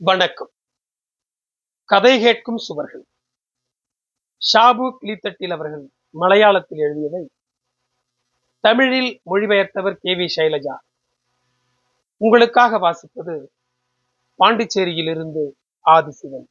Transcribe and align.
வணக்கம். 0.00 0.50
கதை 1.84 2.20
கேட்கும் 2.20 2.56
சுவர்கள். 2.56 3.02
ஷாபு 4.38 4.86
கிளித்தட்டில் 5.00 5.52
அவர்கள் 5.52 5.84
மலையாளத்தில் 6.20 6.80
எழுதியதை 6.86 7.30
தமிழில் 8.60 9.20
மொழிபெயர்த்தவர் 9.26 9.98
கே 10.00 10.14
வி 10.14 10.28
சைலஜா. 10.36 10.74
உங்களுக்காக 12.16 12.78
வாசிப்பது 12.78 13.34
பாண்டிச்சேரியிலிருந்து 14.38 15.44
ஆதிசிவன். 15.84 16.48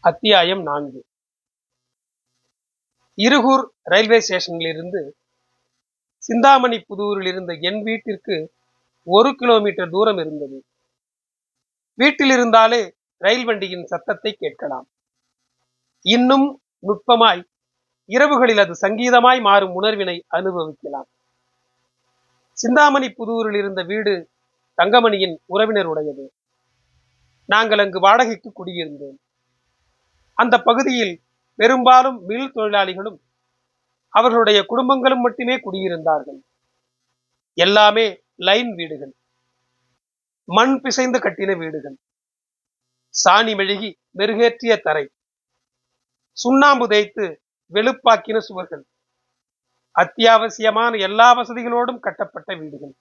அத்தியாயம் 0.00 0.62
நான்கு. 0.62 1.06
இருகூர் 3.14 3.64
ரயில்வே 3.82 4.20
ஸ்டேஷனிலிருந்து 4.28 5.02
சிந்தாமணி 6.22 6.84
புதூரில் 6.90 7.26
இருந்த 7.26 7.54
என் 7.60 7.82
வீட்டிற்கு 7.82 8.52
ஒரு 9.04 9.32
கிலோமீட்டர் 9.34 9.90
தூரம் 9.90 10.18
இருந்தது. 10.18 10.64
வீட்டில் 11.94 12.30
இருந்தாலே 12.30 12.94
ரயில் 13.18 13.44
வண்டியின் 13.44 13.84
சத்தத்தை 13.84 14.32
கேட்கலாம். 14.32 14.86
இன்னும் 16.02 16.62
நுட்பமாய் 16.86 17.42
இரவுகளில் 18.08 18.58
அது 18.58 18.74
சங்கீதமாய் 18.80 19.40
மாறும் 19.40 19.74
உணர்வினை 19.74 20.24
அனுபவிக்கலாம். 20.28 21.08
சிந்தாமணி 22.52 23.08
புதூரில் 23.08 23.54
இருந்த 23.54 23.82
வீடு 23.82 24.30
தங்கமணியின் 24.78 25.36
உறவினருடையது. 25.54 26.24
நாங்கள் 27.44 27.78
அங்கு 27.78 28.00
வாடகைக்கு 28.00 28.52
குடியிருந்தோம். 28.52 29.16
அந்த 30.34 30.62
பகுதியில் 30.62 31.14
பெரும்பாலும் 31.54 32.24
மில் 32.24 32.52
தொழிலாளிகளும் 32.54 33.18
அவர்களுடைய 34.08 34.64
குடும்பங்களும் 34.68 35.20
மட்டுமே 35.20 35.56
குடியிருந்தார்கள். 35.56 36.40
எல்லாமே 37.54 38.22
லைன் 38.36 38.74
வீடுகள். 38.74 39.14
மண் 40.44 40.80
பிசைந்து 40.80 41.18
கட்டின 41.18 41.58
வீடுகள். 41.58 41.96
சாணி 43.08 43.54
மெழுகி 43.54 43.94
மெருகேற்றிய 44.18 44.80
தரை. 44.80 45.10
சுண்ணாம்பு 46.32 46.88
தேய்த்து 46.88 47.42
வெளுப்பாக்கின 47.72 48.38
சுவர்கள். 48.38 48.84
அத்தியாவசியமான 49.98 51.00
எல்லா 51.00 51.34
வசதிகளோடும் 51.34 51.98
கட்டப்பட்ட 51.98 52.54
வீடுகள். 52.54 52.94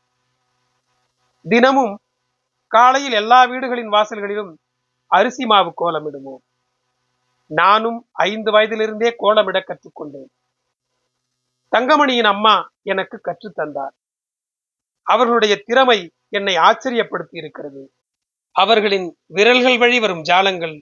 தினமும் 1.49 1.99
காலையில் 2.67 3.11
எல்லா 3.11 3.43
வீடுகளின் 3.43 3.89
வாசல்களிலும் 3.89 4.55
அரிசி 5.07 5.45
மாவு 5.45 5.73
கோலமிடுவோம். 5.77 6.45
நானும் 7.45 8.09
ஐந்து 8.11 8.51
வயதிலிருந்தே 8.51 9.15
கோலமிட 9.19 9.59
கற்றுக்கொண்டேன். 9.59 10.31
தங்கமணியின் 11.75 12.25
அம்மா 12.25 12.71
எனக்கு 12.81 13.21
கற்றுத்தந்தார். 13.23 13.95
அவர்களுடைய 15.03 15.61
திறமை 15.65 16.11
என்னை 16.31 16.53
ஆச்சரியப்படுத்தி 16.67 17.37
இருக்கிறது. 17.41 17.81
அவர்களின் 18.55 19.07
விரல்கள் 19.27 19.77
வழி 19.77 19.99
வரும் 19.99 20.23
ஜாலங்கள் 20.23 20.75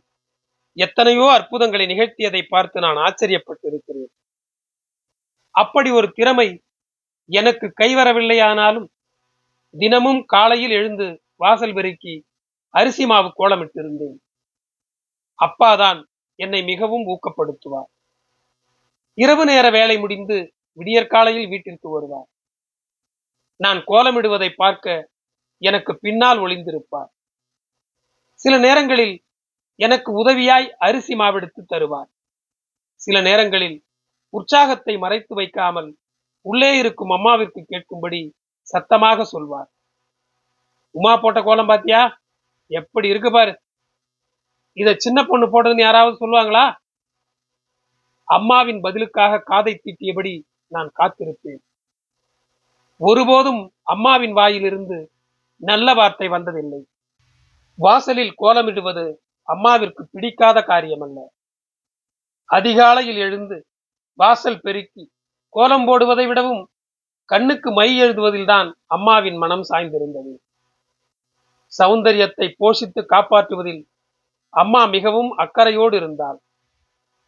எத்தனையோ 0.77 1.25
அற்புதங்களை 1.31 1.85
நிகழ்த்தியதை 1.85 2.41
பார்த்து 2.49 2.79
நான் 2.79 2.99
ஆச்சரியப்பட்டிருக்கிறேன். 3.05 4.11
அப்படி 5.55 5.89
ஒரு 5.91 6.07
திறமை 6.11 6.47
எனக்கு 7.29 7.67
கைவரவில்லையானாலும் 7.81 8.87
தினமும் 9.75 10.21
காலையில் 10.25 10.71
எழுந்து 10.71 11.07
வாசல் 11.35 11.73
பெருக்கி 11.73 12.15
அரிசி 12.73 13.05
மாவு 13.05 13.29
கோலமிட்டிருந்தேன். 13.39 14.17
அப்பாதான் 15.39 15.99
என்னை 16.39 16.61
மிகவும் 16.63 17.05
ஊக்கப்படுத்துவார். 17.13 17.89
இரவு 19.17 19.43
நேர 19.45 19.69
வேலை 19.69 19.95
முடிந்து 19.99 20.37
விடியற்காலையில் 20.77 21.47
வீட்டிற்கு 21.47 21.87
வருவார். 21.89 22.29
நான் 23.59 23.79
கோலமிடுவதை 23.87 24.49
பார்க்க 24.55 25.09
எனக்கு 25.61 25.97
பின்னால் 25.97 26.39
ஒளிந்திருப்பார். 26.39 27.09
சில 28.33 28.57
நேரங்களில் 28.57 29.23
எனக்கு 29.75 30.25
உதவியாய் 30.25 30.67
அரிசி 30.77 31.15
மாவெடுத்து 31.15 31.65
தருவார். 31.65 32.09
சில 32.93 33.21
நேரங்களில் 33.21 33.85
உற்சாகத்தை 34.29 34.97
மறைத்து 34.97 35.35
வைக்காமல் 35.35 35.97
உள்ளே 36.41 36.77
இருக்கும் 36.77 37.09
அம்மாவிற்கு 37.09 37.61
கேட்கும்படி 37.71 38.29
சத்தமாக 38.61 39.23
சொல்வார். 39.23 39.69
உமா 40.91 41.17
போட்ட 41.17 41.41
கோலம் 41.41 41.67
பாத்தியா? 41.67 42.19
எப்படி 42.67 43.07
இருக்கு 43.07 43.31
பாரு. 43.31 43.61
இத 44.73 44.95
சின்ன 44.97 45.25
பொண்ணு 45.25 45.45
போட்டதுன்னு 45.45 45.87
யாராவது 45.87 46.15
சொல்லுவாங்களா? 46.17 46.75
அம்மாவின் 48.23 48.79
பதிலுக்காக 48.79 49.39
காதை 49.39 49.81
தீட்டியபடி 49.83 50.43
நான் 50.67 50.91
காத்திருப்பேன். 50.99 51.61
ஒருபோதும் 52.97 53.73
அம்மாவின் 53.83 54.31
வாயிலிருந்து 54.31 55.11
நல்ல 55.61 55.93
வார்த்தை 55.93 56.27
வந்ததில்லை. 56.29 56.81
வாசலில் 57.79 58.33
கோலமிடுவது 58.41 59.05
அம்மாவிற்கு 59.47 60.03
பிடிக்காத 60.11 60.57
காரியமல்ல. 60.61 61.19
அதிகாலையில் 62.45 63.17
எழுந்து 63.17 63.67
வாசல் 64.13 64.61
பெருக்கி 64.61 65.03
கோலம் 65.49 65.85
போடுவதை 65.87 66.27
விடவும் 66.27 66.63
கண்ணுக்கு 67.25 67.71
மை 67.71 68.01
எழுதுவதில்தான் 68.01 68.69
அம்மாவின் 68.85 69.37
மனம் 69.37 69.65
சாய்ந்திருந்தது. 69.69 70.33
சௌந்தரியத்தை 71.79 72.47
போஷித்து 72.59 73.01
காப்பாற்றுவதில் 73.05 73.81
அம்மா 74.53 74.85
மிகவும் 74.85 75.31
அக்கறையோடு 75.37 75.95
இருந்தாள். 75.95 76.39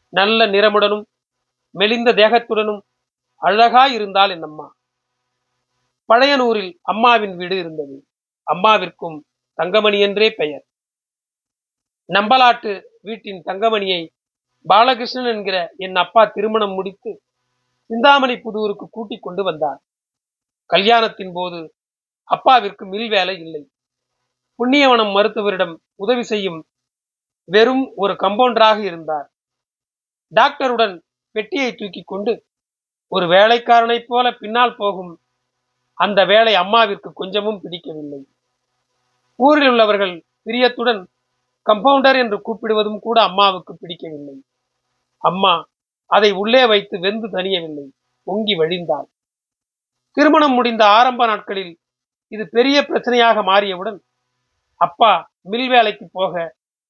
நல்ல 0.10 0.46
நிறமுடனும் 0.46 1.04
மெலிந்த 1.76 2.12
தேகத்துடனும் 2.12 2.82
அழகாய் 3.42 3.94
இருந்தாள் 3.94 4.30
என் 4.30 4.42
அம்மா 4.42 4.68
பழையனூரில் 6.10 6.72
அம்மாவின் 6.82 7.36
வீடு 7.36 7.56
இருந்தது. 7.58 7.96
அம்மாவிற்கும் 8.48 9.18
தங்கமணி 9.60 10.00
என்றே 10.00 10.30
பெயர். 10.32 10.64
நம்பலாட்டு 12.10 12.72
வீட்டின் 13.02 13.42
தங்கமணியை 13.46 14.02
பாலகிருஷ்ணன் 14.66 15.26
என்கிற 15.26 15.58
என் 15.78 15.96
அப்பா 15.96 16.26
திருமணம் 16.26 16.74
முடித்து 16.74 17.12
சிந்தாமணி 17.90 18.36
புதூருக்கு 18.36 18.86
கூட்டிக் 18.90 19.24
கொண்டு 19.24 19.44
வந்தார். 19.44 19.80
கல்யாணத்தின் 20.70 21.34
போது 21.34 21.60
அப்பாவிற்கு 22.30 22.84
மில் 22.86 23.10
வேலை 23.10 23.36
இல்லை. 23.40 23.64
புண்ணியவனம் 24.60 25.12
மருத்துவரிடம் 25.12 25.74
உதவி 25.96 26.24
செய்யும் 26.24 26.60
வெறும் 27.50 27.86
ஒரு 27.96 28.14
கம்பவுண்டராக 28.14 28.80
இருந்தார். 28.84 29.28
டாக்டருடன் 30.34 30.96
பெட்டியை 31.36 31.72
தூக்கி 31.76 32.02
கொண்டு 32.04 32.34
ஒரு 33.12 33.26
வேலைக்காரனைப் 33.28 34.08
போல 34.08 34.26
பின்னால் 34.32 34.76
போகும் 34.76 35.12
அந்த 36.04 36.20
வேலை 36.26 36.54
அம்மாவிற்கு 36.56 37.10
கொஞ்சமும் 37.14 37.62
பிடிக்கவில்லை. 37.64 38.22
ஊரில் 39.40 39.70
உள்ளவர்கள் 39.72 40.14
பிரியத்துடன் 40.44 41.02
கம்பவுண்டர் 41.66 42.18
என்று 42.24 42.38
கூப்பிடுவதும் 42.46 43.00
கூட 43.00 43.18
அம்மாவுக்கு 43.22 43.74
பிடிக்கவில்லை. 43.76 44.36
அம்மா 45.24 45.54
அதை 46.12 46.30
உள்ளே 46.42 46.64
வைத்து 46.66 46.96
வெந்து 47.00 47.28
தனியவில்லை. 47.30 47.86
பொங்கி 48.28 48.56
வழிந்தாள். 48.60 49.08
திருமணம் 50.18 50.56
முடிந்த 50.58 50.84
ஆரம்ப 51.00 51.26
நாட்களில் 51.26 51.74
இது 52.32 52.44
பெரிய 52.50 52.78
பிரச்சனையாக 52.82 53.38
மாறியவுடன் 53.50 54.00
அப்பா 54.82 55.12
மில் 55.52 55.70
வேலைக்கு 55.70 56.06
போக 56.12 56.34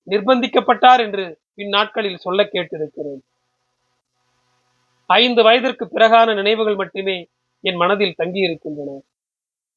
நிர்பந்திக்கப்பட்டார் 0.08 1.02
என்று 1.06 1.26
இந்நாட்களில் 1.62 2.24
சொல்ல 2.26 2.42
கேட்டிருக்கிறேன். 2.54 3.22
ஐந்து 5.10 5.42
வயதிற்கு 5.44 5.86
பிறகான 5.86 6.34
நினைவுகள் 6.40 6.78
மட்டுமே 6.82 7.18
என் 7.62 7.76
மனதில் 7.76 8.18
தங்கியிருக்கின்றன. 8.18 8.92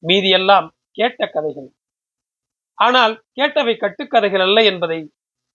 மீதியெல்லாம் 0.03 0.69
கேட்ட 0.91 1.27
கதைகள். 1.27 1.69
ஆனால் 2.79 3.25
கேட்டவை 3.37 3.75
கட்டுக்கதைகள் 3.77 4.41
அல்ல 4.41 4.63
என்பதை 4.63 5.13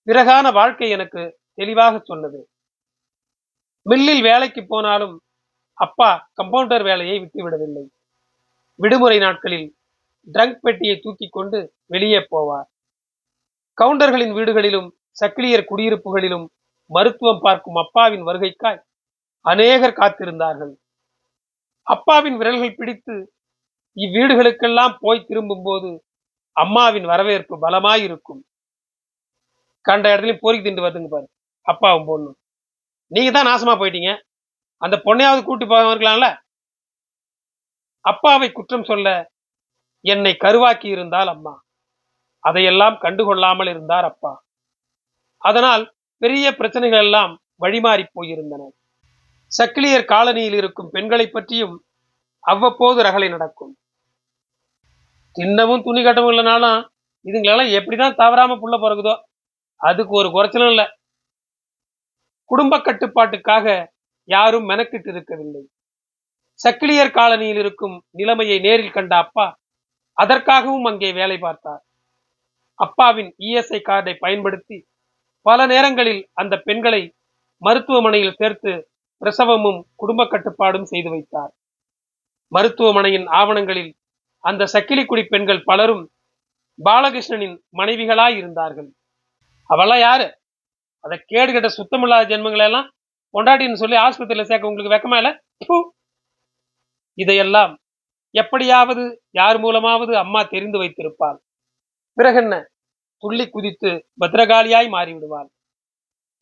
பிறகான 0.08 0.52
வாழ்க்கை 0.54 0.90
எனக்கு 0.90 1.22
தெளிவாக 1.54 2.02
சொன்னது. 2.04 2.40
மில்லில் 3.86 4.22
வேலைக்கு 4.22 4.66
போனாலும் 4.68 5.16
அப்பா 5.74 6.30
கம்பவுண்டர் 6.34 6.84
வேலையை 6.84 7.18
விட்டுவிடவில்லை. 7.20 7.84
விடுமுறை 8.76 9.18
நாட்களில் 9.20 9.68
ட்ரங்க் 10.34 10.62
பெட்டியை 10.62 11.00
தூக்கி 11.00 11.28
கொண்டு 11.30 11.60
வெளியே 11.86 12.18
போவார். 12.18 12.68
கவுண்டர்களின் 13.78 14.34
வீடுகளிலும் 14.34 14.90
சக்கிலியர் 15.20 15.70
குடியிருப்புகளிலும் 15.70 16.46
மருத்துவம் 16.92 17.42
பார்க்கும் 17.42 17.76
அப்பாவின் 17.76 18.24
வருகைக்காய் 18.24 18.80
அநேகர் 19.46 20.00
காத்திருந்தார்கள். 20.00 20.74
அப்பாவின் 21.90 22.38
விரல்கள் 22.40 22.78
பிடித்து 22.80 23.16
இவ்வீடுகளுக்கெல்லாம் 23.98 24.94
போய் 25.04 25.28
திரும்பும் 25.30 25.66
போது 25.68 25.90
அம்மாவின் 26.56 27.08
வரவேற்பு 27.12 27.56
பலமாயிருக்கும். 27.66 28.42
கண்ட 29.86 30.06
இடத்துலயும் 30.14 30.44
போரிக்கு 30.44 30.68
திண்டு 30.68 30.84
வருதுங்க 30.86 31.10
பாரு. 31.14 31.28
அப்பாவும் 31.66 32.08
பொண்ணும். 32.10 32.38
நீங்க 33.12 33.32
தான் 33.32 33.50
நாசமா 33.52 33.74
போயிட்டீங்க. 33.82 34.12
அந்த 34.82 34.96
பொண்ணையாவது 35.06 35.42
கூட்டி 35.44 35.66
போக 35.66 35.94
இருக்கலாம்ல 35.94 36.28
அப்பாவை 38.06 38.48
குற்றம் 38.52 38.90
சொல்ல 38.92 39.08
என்னை 40.06 40.34
கருவாக்கி 40.44 40.88
இருந்தால் 40.96 41.30
அம்மா. 41.34 41.54
அதையெல்லாம் 42.44 42.98
கண்டுகொள்ளாமல் 43.04 43.72
இருந்தார் 43.74 44.06
அப்பா. 44.12 44.32
அதனால் 45.42 45.84
பெரிய 46.22 46.46
பிரச்சனைகள் 46.60 47.04
எல்லாம் 47.06 47.34
வழிமாறி 47.64 48.06
போயிருந்தன. 48.18 48.64
சக்கிலியர் 49.52 50.10
காலனியில் 50.14 50.58
இருக்கும் 50.62 50.90
பெண்களை 50.90 51.28
பற்றியும் 51.28 51.76
அவ்வப்போது 52.44 53.00
ரகளை 53.04 53.28
நடக்கும். 53.30 53.74
தின்னமும் 55.36 55.84
துணி 55.84 56.02
கட்டவும் 56.04 56.32
இல்லைனாலும் 56.34 56.80
இதுங்களெல்லாம் 57.26 57.74
எப்படிதான் 57.78 58.16
தவறாம 58.16 58.58
புள்ள 58.62 58.76
பிறகுதோ 58.84 59.16
அதுக்கு 59.82 60.14
ஒரு 60.16 60.30
குறைச்சலும் 60.30 60.72
இல்ல. 60.74 60.84
குடும்ப 62.46 62.78
கட்டுப்பாட்டுக்காக 62.78 63.66
யாரும் 64.30 64.70
மெனக்கிட்டு 64.70 65.10
இருக்கவில்லை. 65.14 65.64
சக்கிலியர் 66.60 67.16
காலனியில் 67.18 67.60
இருக்கும் 67.64 67.96
நிலைமையை 68.10 68.60
நேரில் 68.60 68.92
கண்ட 68.92 69.14
அப்பா 69.16 69.46
அதற்காகவும் 70.18 70.84
அங்கே 70.84 71.10
வேலை 71.12 71.38
பார்த்தார். 71.38 71.82
அப்பாவின் 72.80 73.32
இஎஸ்ஐ 73.40 73.80
கார்டை 73.90 74.14
பயன்படுத்தி 74.20 74.78
பல 75.46 75.66
நேரங்களில் 75.66 76.22
அந்த 76.34 76.56
பெண்களை 76.68 77.02
மருத்துவமனையில் 77.62 78.38
சேர்த்து 78.42 78.72
பிரசவமும் 79.22 79.80
குடும்ப 79.96 80.28
கட்டுப்பாடும் 80.28 80.86
செய்து 80.86 81.10
வைத்தார். 81.10 81.52
மருத்துவமனையின் 82.52 83.28
ஆவணங்களில் 83.40 83.92
அந்த 84.44 84.68
சக்கிலிக்குடி 84.74 85.24
பெண்கள் 85.28 85.64
பலரும் 85.64 86.04
பாலகிருஷ்ணனின் 86.90 87.58
மனைவிகளாய் 87.78 88.38
இருந்தார்கள். 88.38 88.90
அவெல்லாம் 89.70 90.00
யாரு? 90.00 90.28
அதை 91.04 91.18
கேடு 91.26 91.52
கட்ட 91.54 91.70
சுத்தமில்லாத 91.78 92.30
ஜென்மங்களை 92.32 92.66
எல்லாம் 92.70 92.88
பொண்டாட்டின்னு 93.34 93.82
சொல்லி 93.82 93.98
ஆஸ்பத்திரியில் 93.98 94.50
சேர்க்க 94.52 94.72
உங்களுக்கு 94.72 94.96
வெக்கமா 94.96 95.18
இல்லை? 95.18 95.34
இதையெல்லாம் 97.14 97.74
எப்படியாவது 98.36 99.04
யார் 99.32 99.58
மூலமாவது 99.60 100.14
அம்மா 100.14 100.44
தெரிந்து 100.44 100.78
வைத்திருப்பாள். 100.82 101.38
பிறகென்ன? 102.18 102.56
துள்ளி 103.24 103.50
குதித்து 103.50 103.92
பத்திரகாளியாய் 104.22 104.90
மாறிவிடுவாள். 104.96 105.50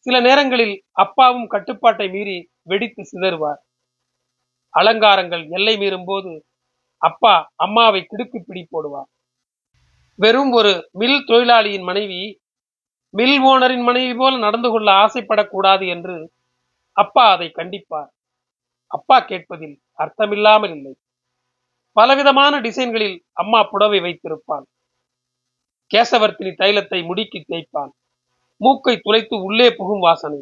சில 0.06 0.20
நேரங்களில் 0.20 0.76
அப்பாவும் 0.92 1.48
கட்டுப்பாட்டை 1.48 2.08
மீறி 2.10 2.38
வெடித்து 2.72 3.04
சிதறுவார். 3.12 3.62
அலங்காரங்கள் 4.74 5.44
எல்லை 5.58 5.76
மீறும் 5.78 6.08
போது 6.10 6.32
அப்பா 7.02 7.34
அம்மாவை 7.56 8.02
கிடுக்கு 8.02 8.38
பிடி 8.40 8.64
போடுவார். 8.74 9.10
வெறும் 10.20 10.52
ஒரு 10.60 10.72
மில் 10.92 11.26
தொழிலாளியின் 11.30 11.88
மனைவி 11.90 12.22
மில் 13.14 13.38
ஓனரின் 13.50 13.86
மனைவி 13.90 14.14
போல 14.14 14.34
நடந்து 14.38 14.70
கொள்ள 14.70 14.90
ஆசைப்படக்கூடாது 15.04 15.86
என்று 15.96 16.16
அப்பா 16.98 17.26
அதை 17.34 17.48
கண்டிப்பார். 17.60 18.10
அப்பா 18.92 19.18
கேட்பதில் 19.20 19.76
அர்த்தமில்லாமல் 20.04 20.74
இல்லை. 20.78 20.94
பலவிதமான 21.98 22.54
டிசைன்களில் 22.66 23.18
அம்மா 23.42 23.60
புடவை 23.64 24.00
வைத்திருப்பாள். 24.06 24.66
கேசவர்த்தினி 25.92 26.52
தைலத்தை 26.62 27.00
முடுக்கி 27.10 27.40
தேய்ப்பான் 27.44 27.92
மூக்கை 28.62 28.96
துளைத்து 28.98 29.36
உள்ளே 29.48 29.68
புகும் 29.80 30.04
வாசனை. 30.06 30.42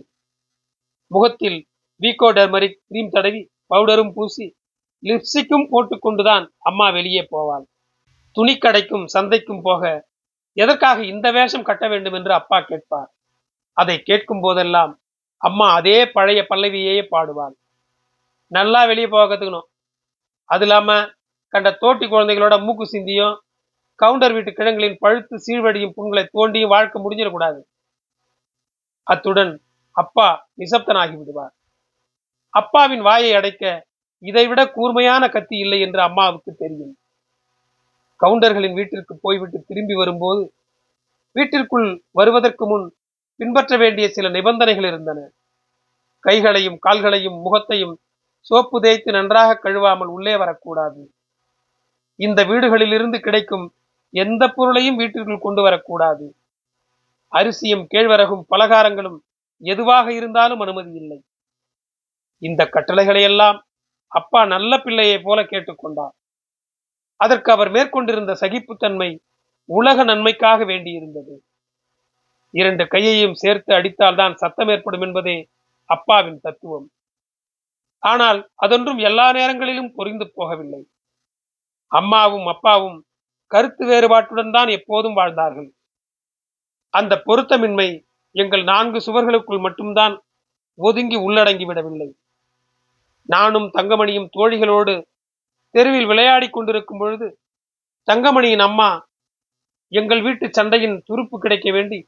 முகத்தில் 1.12 1.60
வீகோ 2.02 2.28
டர்மரிக் 2.38 2.80
கிரீம் 2.88 3.10
தடவி 3.10 3.42
பவுடரும் 3.74 4.12
பூசி 4.14 4.46
லிப்ஸ்டிக்கும் 5.04 5.68
போட்டுக்கொண்டுதான் 5.72 6.46
அம்மா 6.60 6.90
வெளியே 6.90 7.24
போவாள். 7.34 7.66
துணிக்கடைக்கும் 8.36 9.06
சந்தைக்கும் 9.14 9.62
போக 9.62 9.84
எதற்காக 10.58 11.04
இந்த 11.04 11.28
வேஷம் 11.32 11.68
கட்ட 11.70 11.86
வேண்டும் 11.88 12.14
என்று 12.14 12.34
அப்பா 12.34 12.58
கேட்பார். 12.62 13.10
அதை 13.78 13.96
கேட்கும் 14.02 14.40
போதெல்லாம் 14.40 14.92
அம்மா 15.42 15.68
அதே 15.74 15.98
பழைய 16.08 16.42
பல்லவியையே 16.50 17.04
பாடுவாள். 17.14 17.56
நல்லா 18.52 18.82
வெளியே 18.86 19.08
போக 19.08 19.24
கத்துக்கணும். 19.28 19.68
அது 20.50 20.66
இல்லாம 20.66 20.90
கண்ட 21.54 21.70
தோட்டி 21.72 22.06
குழந்தைகளோட 22.06 22.56
மூக்கு 22.64 22.86
சிந்தியும் 22.86 23.36
கவுண்டர் 24.00 24.34
வீட்டு 24.34 24.52
கிழங்களின் 24.54 24.98
பழுத்து 25.00 25.36
சீழ்வடியும் 25.46 25.94
புண்களை 25.98 26.24
தோண்டியும் 26.34 26.74
வாழ்க்கை 26.76 26.98
முடிஞ்சிடக்கூடாது. 27.02 27.60
அத்துடன் 29.08 29.54
அப்பா 29.96 30.28
நிசப்தனாகி 30.58 31.16
விடுவார். 31.20 31.54
அப்பாவின் 32.56 33.02
வாயை 33.02 33.34
அடைக்க 33.34 33.86
இதைவிட 34.24 34.62
கூர்மையான 34.70 35.30
கத்தி 35.30 35.58
இல்லை 35.58 35.80
என்று 35.82 36.02
அம்மாவுக்கு 36.02 36.52
தெரியும். 36.56 36.94
கவுண்டர்களின் 38.20 38.74
வீட்டிற்கு 38.74 39.18
போய்விட்டு 39.22 39.64
திரும்பி 39.68 39.94
வரும்போது 39.94 40.54
வீட்டிற்குள் 41.36 42.04
வருவதற்கு 42.12 42.66
முன் 42.68 42.86
பின்பற்ற 43.40 43.78
வேண்டிய 43.78 44.06
சில 44.08 44.30
நிபந்தனைகள் 44.30 44.84
இருந்தன. 44.84 45.20
கைகளையும் 46.20 46.78
கால்களையும் 46.78 47.38
முகத்தையும் 47.42 48.00
சோப்பு 48.40 48.82
தேய்த்து 48.82 49.12
நன்றாக 49.12 49.60
கழுவாமல் 49.64 50.08
உள்ளே 50.08 50.36
வரக்கூடாது. 50.36 51.02
இந்த 52.20 52.44
வீடுகளிலிருந்து 52.46 53.20
கிடைக்கும் 53.20 53.66
எந்த 54.14 54.44
பொருளையும் 54.48 54.96
வீட்டிற்குள் 54.96 55.38
கொண்டு 55.38 55.62
வரக்கூடாது. 55.62 56.26
அரிசியும் 57.34 57.88
கேழ்வரகும் 57.94 58.44
பலகாரங்களும் 58.50 59.18
எதுவாக 59.64 60.14
இருந்தாலும் 60.14 60.60
அனுமதி 60.60 60.92
இல்லை. 60.92 61.20
இந்த 62.48 62.62
கட்டளைகளையெல்லாம் 62.76 63.58
அப்பா 64.12 64.42
நல்ல 64.46 64.72
பிள்ளையைப் 64.78 65.26
போல 65.26 65.40
கேட்டுக்கொண்டார். 65.42 66.14
அதற்கு 67.20 67.50
அவர் 67.52 67.70
மேற்கொண்டிருந்த 67.72 68.34
சகிப்புத்தன்மை 68.42 69.10
உலக 69.70 69.98
நன்மைக்காக 70.04 70.60
வேண்டியிருந்தது. 70.66 71.36
இரண்டு 72.54 72.84
கையையும் 72.88 73.34
சேர்த்து 73.34 73.72
அடித்தால்தான் 73.74 74.36
சத்தம் 74.36 74.70
ஏற்படும் 74.70 75.02
என்பதே 75.02 75.38
அப்பாவின் 75.90 76.40
தத்துவம். 76.40 76.88
ஆனால் 78.04 78.40
அதொன்றும் 78.56 79.00
எல்லா 79.00 79.28
நேரங்களிலும் 79.32 79.94
பொரிந்து 79.98 80.26
போகவில்லை. 80.38 80.82
அம்மாவும் 81.92 82.48
அப்பாவும் 82.48 82.98
கருத்து 83.52 83.84
வேறுபாட்டுடன் 83.86 84.52
தான் 84.52 84.68
எப்போதும் 84.68 85.18
வாழ்ந்தார்கள். 85.20 85.70
அந்த 86.94 87.14
பொருத்தமின்மை 87.28 87.90
எங்கள் 88.36 88.64
நான்கு 88.64 89.00
சுவர்களுக்குள் 89.08 89.66
மட்டும்தான் 89.66 90.16
ஒதுங்கி 90.80 91.18
உள்ளடங்கிவிடவில்லை 91.18 92.10
நானும் 93.26 93.72
தங்கமணியும் 93.78 94.30
தோழிகளோடு 94.38 95.08
தெருவில் 95.70 96.06
விளையாடிக் 96.06 96.54
கொண்டிருக்கும் 96.54 96.98
பொழுது 96.98 97.40
தங்கமணியின் 98.12 98.60
அம்மா 98.60 99.08
எங்கள் 99.88 100.22
வீட்டு 100.22 100.50
சண்டையின் 100.52 101.04
துருப்பு 101.10 101.38
கிடைக்க 101.38 101.72
வேண்டி 101.72 102.08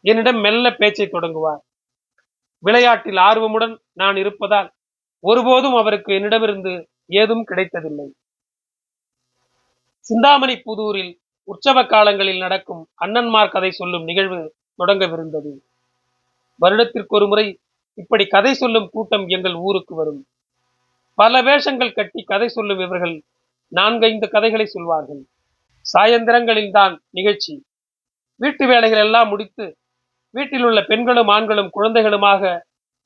என்னிடம் 0.00 0.40
மெல்ல 0.40 0.70
பேச்சை 0.70 1.08
தொடங்குவார். 1.08 1.62
விளையாட்டில் 2.58 3.16
ஆர்வமுடன் 3.16 3.74
நான் 3.92 4.16
இருப்பதால் 4.16 4.72
ஒருபோதும் 5.20 5.74
அவருக்கு 5.74 6.14
என்னிடமிருந்து 6.14 6.72
ஏதும் 7.06 7.44
கிடைத்ததில்லை. 7.44 8.06
சிந்தாமணி 10.00 10.56
புதூரில் 10.58 11.12
உற்சவ 11.44 11.86
காலங்களில் 11.86 12.38
நடக்கும் 12.38 12.88
அண்ணன்மார் 13.04 13.50
கதை 13.50 13.70
சொல்லும் 13.70 14.04
நிகழ்வு 14.04 14.54
தொடங்கவிருந்தது. 14.78 15.52
வருடத்திற்கு 16.60 17.16
ஒரு 17.16 17.26
முறை 17.26 17.60
இப்படி 17.94 18.26
கதை 18.26 18.54
சொல்லும் 18.54 18.88
கூட்டம் 18.92 19.26
எங்கள் 19.26 19.54
ஊருக்கு 19.54 19.94
வரும். 19.94 20.20
பல 21.14 21.42
வேஷங்கள் 21.42 21.96
கட்டி 21.98 22.20
கதை 22.22 22.48
சொல்லும் 22.48 22.78
இவர்கள் 22.78 23.16
நான்கைந்து 23.72 24.26
கதைகளை 24.28 24.66
சொல்வார்கள். 24.66 25.22
சாயந்திரங்களில் 25.86 26.70
தான் 26.70 26.94
நிகழ்ச்சி. 27.10 27.54
வீட்டு 28.36 28.66
வேலைகள் 28.66 28.98
எல்லாம் 28.98 29.28
முடித்து 29.28 29.76
வீட்டில் 30.36 30.64
உள்ள 30.64 30.80
பெண்களும் 30.82 31.28
ஆண்களும் 31.28 31.70
குழந்தைகளுமாக 31.70 32.52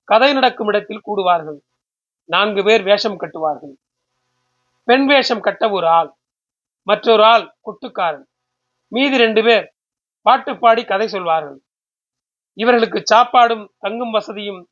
கதை 0.04 0.32
நடக்கும் 0.32 0.68
இடத்தில் 0.68 1.06
கூடுவார்கள். 1.08 1.58
நான்கு 2.24 2.64
பேர் 2.64 2.82
வேஷம் 2.82 3.18
கட்டுவார்கள். 3.22 3.74
பெண் 4.84 5.06
வேஷம் 5.06 5.44
கட்ட 5.46 5.70
ஒரு 5.70 5.86
ஆள் 5.88 6.10
மற்றொரு 6.82 7.22
ஆள் 7.22 7.44
குட்டுக்காரன். 7.66 8.26
மீதி 8.92 9.16
ரெண்டு 9.16 9.42
பேர் 9.42 9.66
பாட்டு 10.26 10.52
பாடி 10.58 10.84
கதை 10.84 11.08
சொல்வார்கள். 11.08 11.58
இவர்களுக்கு 12.58 13.02
சாப்பாடும் 13.12 13.64
தங்கும் 13.78 14.10
வசதியும் 14.10 14.62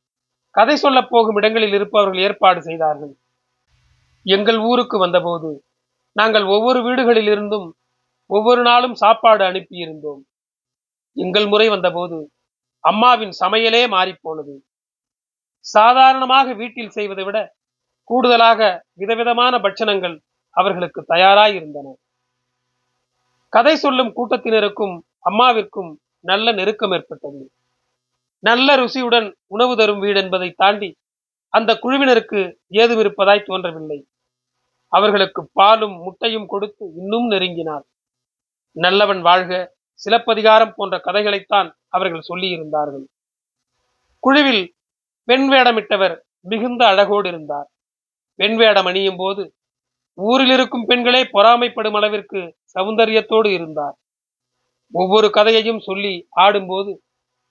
கதை 0.55 0.75
சொல்லப் 0.75 1.09
போகும் 1.09 1.35
இடங்களில் 1.35 1.73
இருப்பவர்கள் 1.73 2.23
ஏற்பாடு 2.25 2.61
செய்தார்கள். 2.61 3.13
எங்கள் 4.25 4.57
ஊருக்கு 4.57 4.97
வந்தபோது 4.97 5.49
நாங்கள் 6.11 6.43
ஒவ்வொரு 6.43 6.81
வீடுகளில் 6.81 7.27
இருந்தும் 7.27 7.67
ஒவ்வொரு 8.29 8.61
நாளும் 8.61 8.93
சாப்பாடு 8.93 9.43
அனுப்பியிருந்தோம். 9.45 10.21
எங்கள் 11.17 11.47
முறை 11.47 11.69
வந்தபோது 11.69 12.17
அம்மாவின் 12.83 13.33
சமையலே 13.39 13.83
மாறிப்போனது. 13.87 14.55
சாதாரணமாக 15.65 16.53
வீட்டில் 16.53 16.89
செய்வதை 16.89 17.23
விட 17.23 17.37
கூடுதலாக 18.03 18.61
விதவிதமான 18.93 19.59
பட்சணங்கள் 19.59 20.15
அவர்களுக்கு 20.49 21.05
தயாராயிருந்தன. 21.13 21.87
கதை 23.53 23.75
சொல்லும் 23.75 24.11
கூட்டத்தினருக்கும் 24.17 24.95
அம்மாவிற்கும் 25.29 25.91
நல்ல 26.19 26.51
நெருக்கம் 26.51 26.91
ஏற்பட்டது. 26.91 27.43
நல்ல 28.43 28.75
ருசியுடன் 28.77 29.27
உணவு 29.45 29.77
தரும் 29.77 29.99
வீடு 29.99 30.19
என்பதை 30.21 30.49
தாண்டி 30.51 30.89
அந்த 31.53 31.71
குழுவினருக்கு 31.83 32.39
ஏதும் 32.67 32.99
இருப்பதாய் 32.99 33.47
தோன்றவில்லை. 33.47 33.99
அவர்களுக்கு 34.87 35.49
பாலும் 35.53 35.95
முட்டையும் 36.01 36.47
கொடுத்து 36.47 36.93
இன்னும் 36.95 37.31
நெருங்கினார். 37.31 37.85
நல்லவன் 38.71 39.21
வாழ்க. 39.21 39.73
சிலப்பதிகாரம் 39.93 40.73
போன்ற 40.75 41.01
கதைகளைத்தான் 41.05 41.75
அவர்கள் 41.87 42.27
சொல்லியிருந்தார்கள். 42.29 43.05
குழுவில் 44.19 44.75
பெண் 45.23 45.53
வேடமிட்டவர் 45.53 46.19
மிகுந்த 46.41 46.85
அழகோடு 46.85 47.27
இருந்தார். 47.27 47.69
பெண் 48.35 48.55
வேடம் 48.55 48.85
அணியும் 48.85 49.15
போது 49.17 49.55
ஊரில் 50.13 50.49
இருக்கும் 50.49 50.85
பெண்களே 50.85 51.23
பொறாமைப்படும் 51.23 51.93
அளவிற்கு 51.93 52.57
சௌந்தரியத்தோடு 52.73 53.47
இருந்தார். 53.47 53.95
ஒவ்வொரு 54.91 55.29
கதையையும் 55.29 55.79
சொல்லி 55.79 56.27
ஆடும்போது 56.29 57.03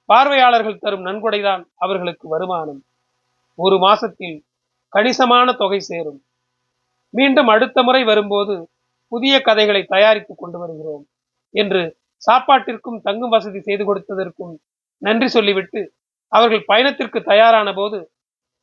பார்வையாளர்கள் 0.04 0.78
தரும் 0.78 1.04
நன்கொடைதான் 1.06 1.64
அவர்களுக்கு 1.74 2.28
வருமானம். 2.28 2.84
ஒரு 3.54 3.76
மாசத்தில் 3.78 4.44
கணிசமான 4.88 5.52
தொகை 5.52 5.80
சேரும். 5.80 6.24
மீண்டும் 7.14 7.50
அடுத்த 7.54 7.78
முறை 7.82 8.02
வரும்போது 8.04 8.54
புதிய 9.12 9.34
கதைகளை 9.40 9.82
தயாரித்து 9.94 10.32
கொண்டு 10.34 10.58
வருகிறோம் 10.58 11.04
என்று 11.54 11.82
சாப்பாட்டிற்கும் 12.22 13.02
தங்கும் 13.02 13.34
வசதி 13.34 13.60
செய்து 13.60 13.84
கொடுத்ததற்கும் 13.84 14.54
நன்றி 15.02 15.28
சொல்லிவிட்டு 15.28 15.80
அவர்கள் 16.32 16.68
பயணத்திற்கு 16.70 17.18
தயாரான 17.22 17.68
போது 17.72 17.98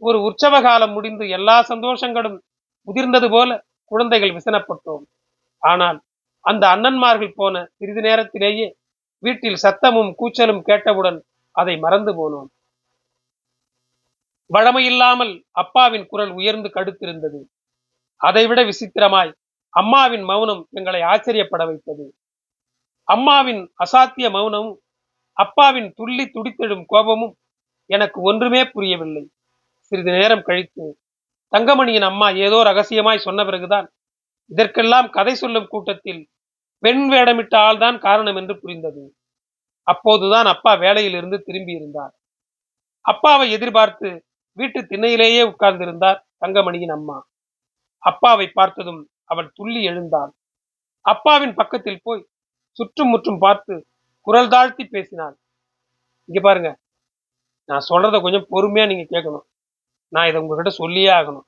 ஒரு 0.01 0.17
உற்சவ 0.21 0.55
காலம் 0.61 0.93
முடிந்து 0.93 1.25
எல்லா 1.29 1.57
சந்தோஷங்களும் 1.71 2.37
முதிர்ந்தது 2.87 3.27
போல 3.29 3.49
குழந்தைகள் 3.91 4.35
விசனப்பட்டோம். 4.37 5.03
ஆனால் 5.63 5.97
அந்த 6.45 6.63
அண்ணன்மார்கள் 6.73 7.37
போன 7.37 7.55
சிறிது 7.77 8.01
நேரத்திலேயே 8.01 8.67
வீட்டில் 9.23 9.61
சத்தமும் 9.63 10.11
கூச்சலும் 10.19 10.63
கேட்டவுடன் 10.69 11.19
அதை 11.55 11.75
மறந்து 11.77 12.11
போனோம். 12.11 12.49
வழமையில்லாமல் 14.49 15.33
அப்பாவின் 15.61 16.07
குரல் 16.11 16.31
உயர்ந்து 16.31 16.69
கடுத்திருந்தது. 16.69 17.39
அதைவிட 18.21 18.59
விசித்திரமாய் 18.63 19.31
அம்மாவின் 19.73 20.23
மௌனம் 20.23 20.63
எங்களை 20.69 21.01
ஆச்சரியப்பட 21.01 21.65
வைத்தது. 21.65 22.05
அம்மாவின் 23.07 23.61
அசாத்திய 23.83 24.27
மௌனமும் 24.37 24.77
அப்பாவின் 25.37 25.89
துள்ளி 25.93 26.25
துடித்தெழும் 26.25 26.83
கோபமும் 26.85 27.35
எனக்கு 27.89 28.21
ஒன்றுமே 28.21 28.61
புரியவில்லை. 28.65 29.23
சிறிது 29.91 30.11
நேரம் 30.11 30.41
கழித்து 30.41 30.85
தங்கமணியின் 31.53 32.01
அம்மா 32.01 32.27
ஏதோ 32.29 32.63
ரகசியமாய் 32.63 33.25
சொன்ன 33.25 33.43
பிறகுதான் 33.45 33.87
இதற்கெல்லாம் 34.51 35.09
கதை 35.09 35.33
சொல்லும் 35.35 35.67
கூட்டத்தில் 35.67 36.21
பெண் 36.83 37.03
வேடமிட்ட 37.11 37.53
ஆள்தான் 37.67 37.97
காரணம் 37.97 38.35
என்று 38.35 38.55
புரிந்தது. 38.59 39.03
அப்போதுதான் 39.87 40.45
அப்பா 40.45 40.71
வேலையிலிருந்து 40.75 41.37
திரும்பி 41.41 41.73
இருந்தார் 41.73 42.13
அப்பாவை 43.05 43.45
எதிர்பார்த்து 43.51 44.09
வீட்டு 44.57 44.79
திண்ணையிலேயே 44.81 45.41
உட்கார்ந்திருந்தார் 45.51 46.19
தங்கமணியின் 46.39 46.95
அம்மா. 46.97 47.17
அப்பாவை 48.03 48.47
பார்த்ததும் 48.59 49.01
அவள் 49.31 49.49
துள்ளி 49.57 49.81
எழுந்தாள். 49.89 50.31
அப்பாவின் 51.05 51.55
பக்கத்தில் 51.59 52.03
போய் 52.03 52.27
சுற்றும் 52.77 53.11
முற்றும் 53.13 53.41
பார்த்து 53.45 53.73
குரல் 54.27 54.51
தாழ்த்தி 54.53 54.83
பேசினாள். 54.85 55.35
இங்க 56.29 56.39
பாருங்க 56.41 56.69
நான் 57.69 57.87
சொல்றத 57.89 58.15
கொஞ்சம் 58.21 58.49
பொறுமையா 58.53 58.85
நீங்க 58.91 59.05
கேட்கணும். 59.13 59.45
நான் 60.13 60.27
இதை 60.29 60.37
உங்ககிட்ட 60.41 60.71
சொல்லியே 60.81 61.11
ஆகணும். 61.19 61.45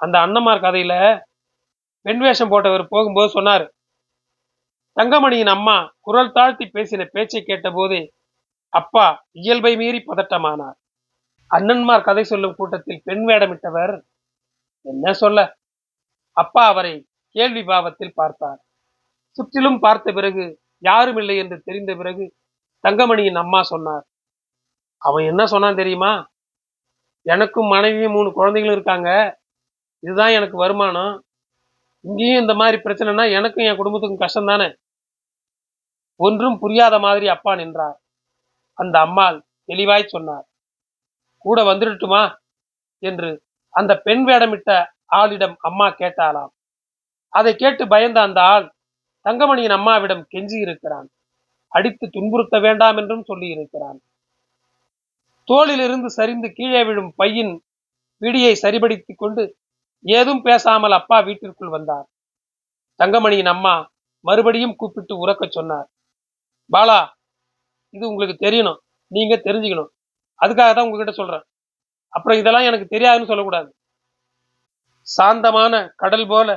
அந்த 0.00 0.16
அண்ணமார் 0.24 0.64
கதையில 0.66 0.94
பெண் 2.06 2.22
வேஷம் 2.24 2.50
போட்டவர் 2.52 2.84
போகும்போது 2.92 3.28
சொன்னார் 3.36 3.64
தங்கமணியின் 4.96 5.52
அம்மா 5.56 5.76
குரல் 6.06 6.34
தாழ்த்தி 6.36 6.64
பேசின 6.76 7.02
பேச்சை 7.14 7.40
கேட்டபோதே 7.42 8.00
அப்பா 8.72 9.04
இயல்பை 9.42 9.72
மீறி 9.80 10.00
பதட்டமானார். 10.08 10.76
அண்ணன்மார் 11.50 12.06
கதை 12.08 12.24
சொல்லும் 12.24 12.56
கூட்டத்தில் 12.58 13.04
பெண் 13.04 13.24
வேடமிட்டவர் 13.28 13.94
என்ன 14.82 15.12
சொல்ல? 15.12 15.56
அப்பா 16.30 16.66
அவரை 16.66 17.06
கேள்வி 17.28 17.62
பாவத்தில் 17.62 18.14
பார்த்தார். 18.14 18.64
சுற்றிலும் 19.30 19.78
பார்த்த 19.78 20.12
பிறகு 20.12 20.62
யாரும் 20.78 21.16
இல்லை 21.16 21.36
என்று 21.36 21.62
தெரிந்த 21.62 21.94
பிறகு 21.94 22.36
தங்கமணியின் 22.84 23.34
அம்மா 23.34 23.62
சொன்னார். 23.62 24.04
அவன் 24.96 25.24
என்ன 25.24 25.46
சொன்னான் 25.46 25.74
தெரியுமா? 25.74 26.30
எனக்கும் 27.22 27.66
மனைவியும் 27.66 28.12
மூணு 28.12 28.32
குழந்தைகளும் 28.32 28.76
இருக்காங்க. 28.76 29.40
இதுதான் 29.98 30.30
எனக்கு 30.30 30.56
வருமானம். 30.56 31.24
இங்கேயும் 32.00 32.40
இந்த 32.40 32.54
மாதிரி 32.54 32.82
பிரச்சனைனா 32.82 33.32
எனக்கும் 33.32 33.64
என் 33.64 33.76
குடும்பத்துக்கும் 33.76 34.18
கஷ்டம் 34.18 34.46
தானே 34.46 34.76
ஒன்றும் 36.16 36.58
புரியாத 36.58 36.98
மாதிரி 36.98 37.28
அப்பா 37.28 37.54
நின்றார். 37.54 38.02
அந்த 38.78 38.98
அம்மாள் 38.98 39.46
தெளிவாய் 39.64 40.04
சொன்னார். 40.06 40.46
கூட 41.38 41.62
வந்துடட்டுமா? 41.62 42.34
என்று 42.98 43.30
அந்த 43.74 43.92
பெண் 44.06 44.24
வேடமிட்ட 44.28 44.70
ஆளிடம் 45.20 45.56
அம்மா 45.68 45.86
கேட்டாளாம். 46.00 46.52
அதை 47.32 47.52
கேட்டு 47.54 47.84
பயந்த 47.88 48.18
அந்த 48.20 48.40
ஆள் 48.54 48.66
தங்கமணியின் 49.26 49.76
அம்மாவிடம் 49.78 50.24
கெஞ்சி 50.32 50.58
இருக்கிறான் 50.60 51.08
அடித்து 51.72 52.06
துன்புறுத்த 52.08 52.56
வேண்டாம் 52.60 52.96
என்றும் 52.96 53.24
சொல்லி 53.24 53.48
இருக்கிறான் 53.48 53.98
தோளிலிருந்து 55.48 56.08
சரிந்து 56.18 56.48
கீழே 56.52 56.80
விழும் 56.84 57.12
பையின் 57.22 57.54
பிடியை 58.22 58.52
சரிபடுத்திக் 58.62 59.20
கொண்டு 59.22 59.44
ஏதும் 60.04 60.42
பேசாமல் 60.42 60.94
அப்பா 60.98 61.18
வீட்டிற்குள் 61.20 61.74
வந்தார். 61.76 62.06
தங்கமணியின் 63.00 63.50
அம்மா 63.54 63.74
மறுபடியும் 64.24 64.76
கூப்பிட்டு 64.76 65.14
உறக்கச் 65.22 65.56
சொன்னார். 65.56 65.86
பாலா 66.70 67.00
இது 67.94 68.04
உங்களுக்கு 68.08 68.36
தெரியணும். 68.46 68.78
நீங்க 69.12 69.34
தெரிஞ்சுக்கணும். 69.36 69.90
அதுக்காக 70.40 70.70
தான் 70.74 70.86
உங்ககிட்ட 70.86 71.14
சொல்றேன். 71.20 71.44
அப்புறம் 72.12 72.38
இதெல்லாம் 72.38 72.62
எனக்கு 72.62 72.86
தெரியாதுன்னு 72.96 73.26
சொல்லக்கூடாது. 73.26 73.70
சாந்தமான 75.06 75.74
கடல் 75.96 76.26
போல 76.26 76.48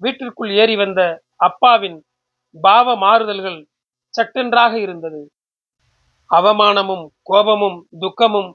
வீட்டிற்குள் 0.00 0.50
ஏறி 0.50 0.76
வந்த 0.76 1.00
அப்பாவின் 1.36 1.98
பாவ 2.54 2.96
மாறுதல்கள் 2.96 3.66
சட்டென்றாக 4.14 4.78
இருந்தது. 4.78 5.20
அவமானமும் 6.30 7.04
கோபமும் 7.22 7.78
துக்கமும் 8.00 8.50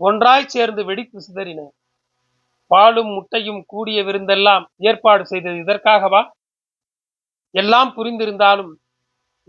ஒன்றாய் 0.00 0.46
சேர்ந்து 0.46 0.84
வெடித்து 0.84 1.18
சிதறின. 1.20 1.60
பாலும் 2.70 3.06
முட்டையும் 3.06 3.60
கூடிய 3.66 4.02
விருந்தெல்லாம் 4.04 4.64
ஏற்பாடு 4.76 5.26
செய்தது 5.26 5.56
இதற்காகவா? 5.56 6.22
எல்லாம் 7.54 7.90
புரிந்திருந்தாலும் 7.96 8.72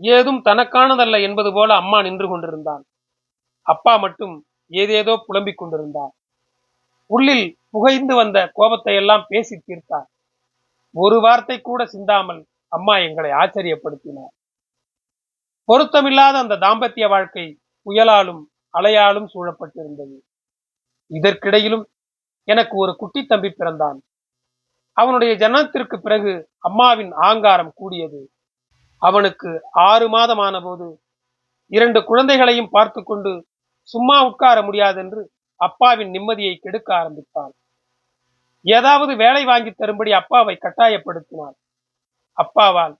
ஏதும் 0.00 0.40
தனக்கானதல்ல 0.44 1.22
என்பது 1.22 1.52
போல 1.52 1.74
அம்மா 1.74 2.02
நின்று 2.02 2.28
கொண்டிருந்தான். 2.28 2.82
அப்பா 3.66 3.96
மட்டும் 3.96 4.34
ஏதேதோ 4.70 5.24
புலம்பிக் 5.26 5.58
கொண்டிருந்தார். 5.58 6.12
உள்ளில் 7.10 7.46
புகைந்து 7.70 8.14
வந்த 8.14 8.38
கோபத்தை 8.54 8.94
எல்லாம் 8.94 9.24
பேசி 9.28 9.54
தீர்த்தார். 9.58 10.08
ஒரு 10.94 11.16
வார்த்தை 11.20 11.56
கூட 11.60 11.80
சிந்தாமல் 11.86 12.40
அம்மா 12.72 12.94
எங்களை 12.98 13.30
ஆச்சரியப்படுத்தினார். 13.30 14.32
பொருத்தமில்லாத 15.68 16.34
அந்த 16.38 16.54
தாம்பத்திய 16.56 17.06
வாழ்க்கை 17.08 17.44
புயலாலும் 17.86 18.42
அலையாலும் 18.74 19.28
சூழப்பட்டிருந்தது. 19.34 20.16
இதற்கிடையிலும் 21.10 21.84
எனக்கு 22.48 22.74
ஒரு 22.76 22.92
குட்டி 22.96 23.22
தம்பி 23.26 23.50
பிறந்தான். 23.50 23.98
அவனுடைய 24.96 25.32
ஜனனத்திற்கு 25.34 25.96
பிறகு 25.96 26.32
அம்மாவின் 26.58 27.12
ஆங்காரம் 27.28 27.72
கூடியது. 27.74 28.20
அவனுக்கு 29.02 29.50
ஆறு 29.88 30.06
மாதமான 30.08 30.56
போது 30.62 30.86
இரண்டு 31.70 32.00
குழந்தைகளையும் 32.04 32.70
பார்த்து 32.70 33.00
கொண்டு 33.02 33.32
சும்மா 33.88 34.16
உட்கார 34.26 34.58
முடியாதென்று 34.62 35.22
அப்பாவின் 35.60 36.12
நிம்மதியை 36.16 36.54
கெடுக்க 36.58 36.94
ஆரம்பித்தான் 36.94 37.52
ஏதாவது 38.64 39.16
வேலை 39.16 39.42
வாங்கி 39.44 39.70
தரும்படி 39.70 40.10
அப்பாவை 40.12 40.54
கட்டாயப்படுத்தினார் 40.54 41.56
அப்பாவால் 42.38 42.94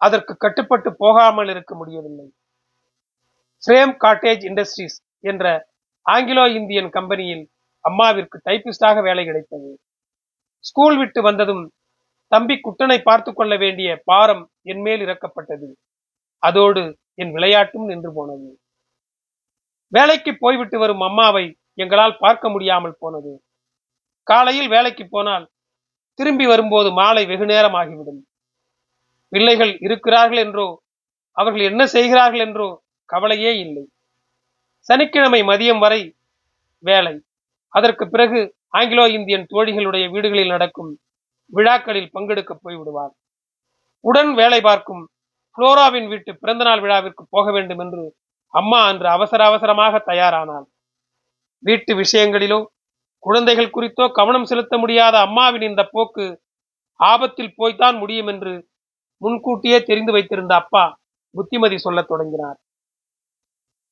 அதற்கு 0.00 0.36
கட்டுப்பட்டு 0.36 0.90
போகாமல் 0.94 1.48
இருக்க 1.48 1.74
முடியவில்லை. 1.74 2.26
ஸ்ரேம் 3.62 3.94
காட்டேஜ் 4.04 4.44
இண்டஸ்ட்ரீஸ் 4.50 4.98
என்ற 5.20 5.70
ஆங்கிலோ 6.06 6.44
இந்தியன் 6.50 6.90
கம்பெனியில் 6.90 7.44
அம்மாவிற்கு 7.84 8.36
டைபிஸ்டாக 8.44 9.02
வேலை 9.02 9.24
கிடைத்தது. 9.24 9.70
ஸ்கூல் 10.64 10.96
விட்டு 10.96 11.22
வந்ததும் 11.22 11.64
தம்பி 12.32 12.54
குட்டனை 12.56 12.98
பார்த்து 13.02 13.30
கொள்ள 13.32 13.56
வேண்டிய 13.56 13.88
பாரம் 14.04 14.44
என் 14.62 14.80
மேல் 14.80 15.02
இறக்கப்பட்டது. 15.06 15.68
அதோடு 16.38 16.82
என் 17.14 17.32
விளையாட்டும் 17.36 17.88
நின்று 17.90 18.10
போனது. 18.12 18.50
வேலைக்கு 19.92 20.32
போய்விட்டு 20.36 20.78
வரும் 20.78 21.00
அம்மாவை 21.00 21.44
எங்களால் 21.78 22.20
பார்க்க 22.24 22.50
முடியாமல் 22.54 22.98
போனது. 23.02 23.32
காலையில் 24.26 24.72
வேலைக்கு 24.74 25.04
போனால் 25.06 25.46
திரும்பி 26.18 26.46
வரும்போது 26.50 26.88
மாலை 27.00 27.22
வெகு 27.30 27.46
நேரம் 27.52 27.76
ஆகிவிடும் 27.80 28.20
பிள்ளைகள் 29.32 29.72
இருக்கிறார்கள் 29.86 30.40
என்றோ 30.44 30.66
அவர்கள் 31.36 31.68
என்ன 31.70 31.82
செய்கிறார்கள் 31.94 32.42
என்றோ 32.46 32.68
கவலையே 33.10 33.52
இல்லை. 33.64 33.84
சனிக்கிழமை 34.88 35.40
மதியம் 35.50 35.80
வரை 35.84 36.00
வேலை. 36.84 37.14
அதற்கு 37.72 38.04
பிறகு 38.14 38.40
ஆங்கிலோ 38.74 39.04
இந்தியன் 39.16 39.48
தோழிகளுடைய 39.52 40.04
வீடுகளில் 40.14 40.54
நடக்கும் 40.54 40.90
விழாக்களில் 41.52 42.12
பங்கெடுக்க 42.14 42.52
போய்விடுவார் 42.56 43.12
உடன் 44.04 44.30
வேலை 44.40 44.60
பார்க்கும் 44.60 45.02
புளோராவின் 45.58 46.08
வீட்டு 46.12 46.32
பிறந்தநாள் 46.42 46.82
விழாவிற்கு 46.84 47.24
போக 47.34 47.46
வேண்டும் 47.56 47.82
என்று 47.84 48.04
அம்மா 48.54 48.78
அன்று 48.90 49.08
அவசர 49.16 49.40
அவசரமாக 49.50 50.00
தயாரானாள். 50.10 50.66
வீட்டு 51.64 51.92
விஷயங்களிலோ 51.94 52.58
குழந்தைகள் 53.24 53.74
குறித்தோ 53.74 54.04
கவனம் 54.18 54.48
செலுத்த 54.50 54.74
முடியாத 54.78 55.14
அம்மாவின் 55.26 55.66
இந்த 55.70 55.82
போக்கு 55.94 56.24
ஆபத்தில் 57.00 57.56
போய்த்தான் 57.58 57.96
முடியும் 58.02 58.30
என்று 58.32 58.54
முன்கூட்டியே 59.22 59.78
தெரிந்து 59.88 60.12
வைத்திருந்த 60.16 60.54
அப்பா 60.54 60.84
புத்திமதி 61.34 61.76
சொல்லத் 61.84 62.10
தொடங்கினார். 62.10 62.58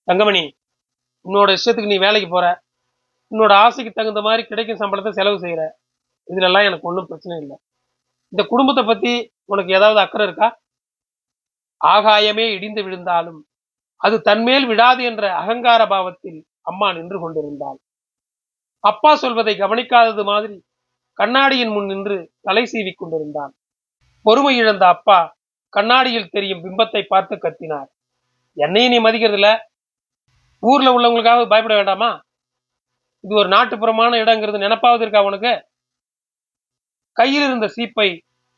தங்கமணி 0.08 0.42
உன்னோட 1.26 1.48
இஷ்டத்துக்கு 1.58 1.92
நீ 1.92 1.98
வேலைக்கு 2.06 2.28
போற. 2.28 2.46
உன்னோட 3.32 3.52
ஆசைக்கு 3.64 3.92
தகுந்த 3.92 4.20
மாதிரி 4.26 4.42
கிடைக்கும் 4.46 4.80
சம்பளத்தை 4.82 5.12
செலவு 5.18 5.38
செய்யற 5.44 5.62
இதுல 6.28 6.48
எல்லாம் 6.48 6.66
எனக்கு 6.68 6.88
ஒன்றும் 6.90 7.08
பிரச்சனை 7.10 7.36
இல்லை. 7.42 7.56
இந்த 8.32 8.42
குடும்பத்தை 8.52 8.82
பத்தி 8.90 9.12
உனக்கு 9.52 9.70
ஏதாவது 9.78 10.00
அக்கறை 10.04 10.24
இருக்கா? 10.28 10.48
ஆகாயமே 11.80 12.44
இடிந்து 12.56 12.80
விழுந்தாலும் 12.86 13.40
அது 14.00 14.16
தன்மேல் 14.28 14.66
விடாது 14.70 15.02
என்ற 15.10 15.24
அகங்கார 15.40 15.82
பாவத்தில் 15.92 16.40
அம்மா 16.70 16.88
நின்று 16.92 17.18
கொண்டிருந்தாள். 17.20 17.78
அப்பா 18.84 19.10
சொல்வதை 19.22 19.54
கவனிக்காதது 19.62 20.22
மாதிரி 20.30 20.56
கண்ணாடியின் 21.18 21.72
முன் 21.74 21.90
நின்று 21.92 22.16
தலை 22.46 22.64
சீவிக் 22.72 23.00
கொண்டிருந்தான். 23.00 23.52
பொறுமை 24.24 24.52
இழந்த 24.56 24.84
அப்பா 24.86 25.18
கண்ணாடியில் 25.72 26.32
தெரியும் 26.36 26.62
பிம்பத்தை 26.64 27.02
பார்த்து 27.08 27.34
கத்தினார். 27.36 27.88
என்னையும் 28.56 28.92
நீ 28.94 28.98
மதிக்கிறதுல 29.06 29.48
ஊர்ல 30.62 30.88
உள்ளவங்களுக்காக 30.96 31.44
பயப்பட 31.52 31.74
வேண்டாமா? 31.80 32.10
இது 33.24 33.34
ஒரு 33.40 33.48
நாட்டுப்புறமான 33.54 34.18
இடங்கிறது 34.24 34.64
நினப்பாவது 34.64 35.02
இருக்கா 35.04 35.20
உனக்கு? 35.28 35.52
கையில் 37.16 37.46
இருந்த 37.46 37.66
சீப்பை 37.76 38.08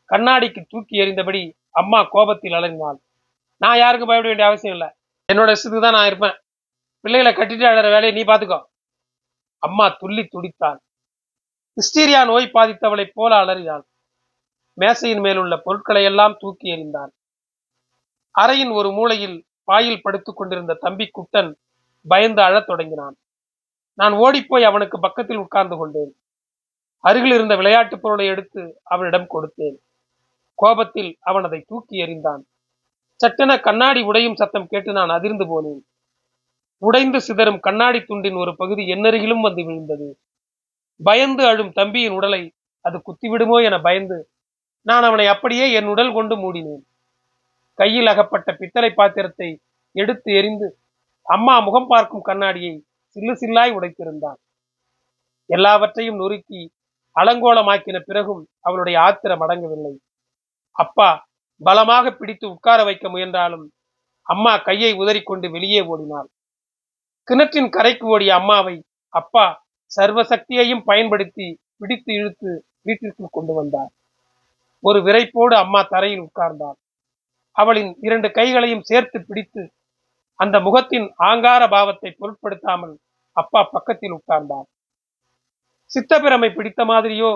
கண்ணாடிக்கு 0.09 0.61
தூக்கி 0.71 0.95
எறிந்தபடி 1.03 1.41
அம்மா 1.81 1.99
கோபத்தில் 2.15 2.57
அலறினாள். 2.57 2.97
நான் 3.61 3.81
யாருக்கும் 3.83 4.09
பயப்பட 4.09 4.29
வேண்டிய 4.31 4.49
அவசியம் 4.49 4.75
இல்லை. 4.77 4.89
என்னோட 5.29 5.49
இஷ்டத்துக்கு 5.55 5.85
தான் 5.85 5.97
நான் 5.97 6.09
இருப்பேன். 6.11 6.35
பிள்ளைகளை 7.03 7.31
கட்டிட்டு 7.33 7.59
அழற 7.59 7.81
வேலையை 7.81 8.11
நீ 8.11 8.23
பாத்துக்கோ 8.23 8.61
அம்மா 9.59 9.95
துள்ளி 9.99 10.27
துடித்தாள். 10.27 10.77
ஹிஸ்டீரியா 11.77 12.25
நோய் 12.25 12.51
பாதித்தவளைப் 12.53 13.11
போல 13.13 13.35
அலறினாள். 13.35 13.83
மேசையின் 14.73 15.19
மேலுள்ள 15.19 15.57
பொருட்களை 15.57 16.03
எல்லாம் 16.03 16.35
தூக்கி 16.39 16.71
எறிந்தாள். 16.71 17.11
அறையின் 18.39 18.73
ஒரு 18.73 18.91
மூலையில் 18.91 19.45
பாயில் 19.63 20.01
படுத்துக் 20.01 20.37
கொண்டிருந்த 20.37 20.73
தம்பி 20.73 21.09
குட்டன் 21.09 21.53
பயந்து 22.07 22.41
அழத் 22.41 22.67
தொடங்கினான். 22.67 23.15
நான் 23.93 24.13
ஓடிப்போய் 24.13 24.63
அவனுக்கு 24.63 24.99
பக்கத்தில் 24.99 25.37
உட்கார்ந்து 25.37 25.77
கொண்டேன். 25.77 26.15
அருகில் 26.97 27.33
இருந்த 27.33 27.55
விளையாட்டுப் 27.55 28.01
பொருளை 28.01 28.25
எடுத்து 28.25 28.79
அவனிடம் 28.83 29.27
கொடுத்தேன். 29.29 29.77
கோபத்தில் 30.55 31.17
அவன் 31.19 31.43
அதை 31.43 31.63
தூக்கி 31.67 32.01
எறிந்தான். 32.01 32.43
சட்டென 33.15 33.59
கண்ணாடி 33.59 34.01
உடையும் 34.01 34.35
சத்தம் 34.35 34.67
கேட்டு 34.67 34.91
நான் 34.91 35.09
அதிர்ந்து 35.09 35.45
போனேன். 35.45 35.92
உடைந்து 36.87 37.19
சிதறும் 37.27 37.59
கண்ணாடி 37.65 37.99
துண்டின் 38.09 38.37
ஒரு 38.43 38.51
பகுதி 38.61 38.83
என்னருகிலும் 38.93 39.43
வந்து 39.47 39.61
விழுந்தது. 39.67 40.07
பயந்து 40.99 41.43
அழும் 41.51 41.71
தம்பியின் 41.79 42.15
உடலை 42.17 42.41
அது 42.85 42.97
குத்திவிடுமோ 43.07 43.57
என 43.67 43.75
பயந்து 43.79 44.17
நான் 44.85 45.05
அவனை 45.09 45.25
அப்படியே 45.33 45.65
என் 45.77 45.89
உடல் 45.93 46.15
கொண்டு 46.17 46.35
மூடினேன். 46.35 46.83
கையில் 47.79 48.11
அகப்பட்ட 48.11 48.49
பித்தளை 48.61 48.89
பாத்திரத்தை 48.99 49.49
எடுத்து 49.95 50.29
எறிந்து 50.39 50.67
அம்மா 51.25 51.55
முகம் 51.59 51.89
பார்க்கும் 51.91 52.27
கண்ணாடியை 52.29 52.73
சில்லு 53.15 53.33
சில்லாய் 53.41 53.75
உடைத்திருந்தான். 53.77 54.39
எல்லாவற்றையும் 55.49 56.19
நொறுக்கி 56.21 56.61
அலங்கோலமாக்கின 57.15 57.97
பிறகும் 58.09 58.41
அவளுடைய 58.59 58.97
ஆத்திரம் 59.07 59.43
அடங்கவில்லை. 59.45 59.93
அப்பா 60.75 61.09
பலமாக 61.61 62.05
பிடித்து 62.11 62.45
உட்கார 62.53 62.79
வைக்க 62.83 63.05
முயன்றாலும் 63.09 63.65
அம்மா 64.27 64.53
கையை 64.67 64.91
உதறிக்கொண்டு 65.01 65.47
வெளியே 65.55 65.81
ஓடினாள். 65.91 66.29
கிணற்றின் 67.27 67.69
கரைக்கு 67.69 68.05
ஓடிய 68.05 68.31
அம்மாவை 68.35 68.75
அப்பா 69.13 69.43
சர்வ 69.91 70.19
சக்தியையும் 70.23 70.83
பயன்படுத்தி 70.83 71.47
பிடித்து 71.77 72.11
இழுத்து 72.13 72.51
வீட்டிற்குள் 72.87 73.35
கொண்டு 73.37 73.53
வந்தார். 73.53 73.91
ஒரு 74.83 74.99
விரைப்போடு 75.01 75.55
அம்மா 75.55 75.81
தரையில் 75.83 76.23
உட்கார்ந்தாள். 76.27 76.77
அவளின் 77.55 77.91
இரண்டு 78.01 78.27
கைகளையும் 78.31 78.83
சேர்த்து 78.83 79.17
பிடித்து 79.21 79.63
அந்த 80.39 80.59
முகத்தின் 80.59 81.07
ஆங்கார 81.29 81.63
பாவத்தை 81.67 82.09
பொருட்படுத்தாமல் 82.11 82.95
அப்பா 83.37 83.61
பக்கத்தில் 83.63 84.15
உட்கார்ந்தார். 84.19 84.67
சித்தப்பிரமை 85.91 86.49
பிடித்த 86.55 86.81
மாதிரியோ 86.85 87.31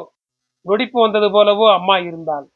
நொடிப்பு 0.65 0.97
வந்தது 1.01 1.27
போலவோ 1.29 1.67
அம்மா 1.73 1.97
இருந்தாள். 1.99 2.47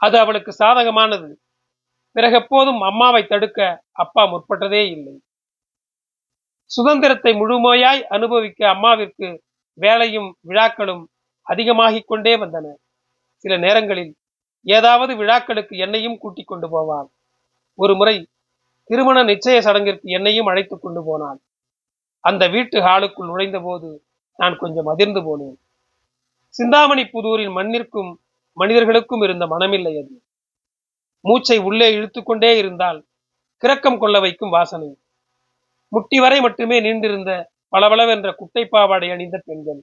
அது 0.00 0.16
அவளுக்கு 0.18 0.52
சாதகமானது. 0.52 1.30
பிறகு 2.16 2.36
எப்போதும் 2.36 2.80
அம்மாவை 2.80 3.22
தடுக்க 3.26 3.60
அப்பா 3.92 4.22
முற்பட்டதே 4.24 4.82
இல்லை. 4.96 5.14
சுதந்திரத்தை 6.68 7.32
முழுமையாய் 7.32 8.02
அனுபவிக்க 8.02 8.66
அம்மாவிற்கு 8.66 9.38
வேலையும் 9.72 10.36
விழாக்களும் 10.40 11.08
அதிகமாகிக் 11.42 12.06
கொண்டே 12.06 12.36
வந்தன. 12.36 12.66
சில 13.36 13.56
நேரங்களில் 13.56 14.16
ஏதாவது 14.62 15.16
விழாக்களுக்கு 15.16 15.76
என்னையும் 15.76 16.18
கூட்டிக் 16.18 16.46
கொண்டு 16.46 16.68
போவாள். 16.68 17.08
ஒரு 17.74 17.94
முறை 17.94 18.28
திருமண 18.84 19.24
நிச்சய 19.24 19.58
சடங்கிற்கு 19.60 20.02
என்னையும் 20.02 20.46
அழைத்துக் 20.46 20.82
கொண்டு 20.82 21.02
போனாள். 21.04 21.38
அந்த 22.20 22.48
வீட்டு 22.48 22.80
ஹாலுக்குள் 22.80 23.26
நுழைந்த 23.26 23.60
போது 23.60 24.04
நான் 24.36 24.56
கொஞ்சம் 24.56 24.86
அதிர்ந்து 24.86 25.20
போனேன். 25.20 25.56
சிந்தாமணி 26.48 27.02
புதூரின் 27.02 27.56
மண்ணிற்கும் 27.56 28.14
மனிதர்களுக்கும் 28.52 29.22
இருந்த 29.22 29.46
மனமில்லை 29.46 29.98
அது. 29.98 30.22
மூச்சை 31.20 31.58
உள்ளே 31.58 31.96
இழுத்துக்கொண்டே 31.96 32.56
இருந்தால் 32.56 33.06
கிரக்கம் 33.56 33.98
கொள்ள 33.98 34.20
வைக்கும் 34.20 34.50
வாசனை. 34.50 34.98
முட்டி 35.92 36.18
வரை 36.20 36.38
மட்டுமே 36.40 36.76
நீண்டிருந்த 36.80 37.32
பளபளவென்ற 37.72 38.28
குட்டை 38.34 38.64
பாவாடை 38.64 39.08
அணிந்த 39.10 39.36
பெண்கள். 39.44 39.80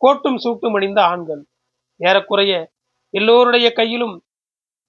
கோட்டும் 0.00 0.38
சூட்டும் 0.44 0.76
அணிந்த 0.78 1.00
ஆண்கள். 1.04 1.42
ஏறக்குறைய 2.00 2.52
எல்லோருடைய 3.14 3.72
கையிலும் 3.72 4.16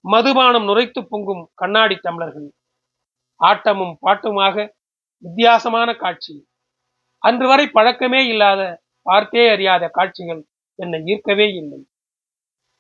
மதுபானம் 0.06 0.68
நுரைத்து 0.70 1.02
பொங்கும் 1.10 1.44
கண்ணாடி 1.54 1.96
டம்ளர்கள் 1.96 2.50
ஆட்டமும் 3.40 3.94
பாட்டுமாக 4.06 4.56
வித்தியாசமான 5.24 5.90
காட்சி. 5.94 6.36
அன்று 7.24 7.48
வரை 7.48 7.66
பழக்கமே 7.68 8.22
இல்லாத 8.28 8.62
பார்த்தே 9.06 9.44
அறியாத 9.50 9.84
காட்சிகள் 9.88 10.42
என்னை 10.80 11.00
ஈர்க்கவே 11.12 11.48
இல்லை. 11.62 11.80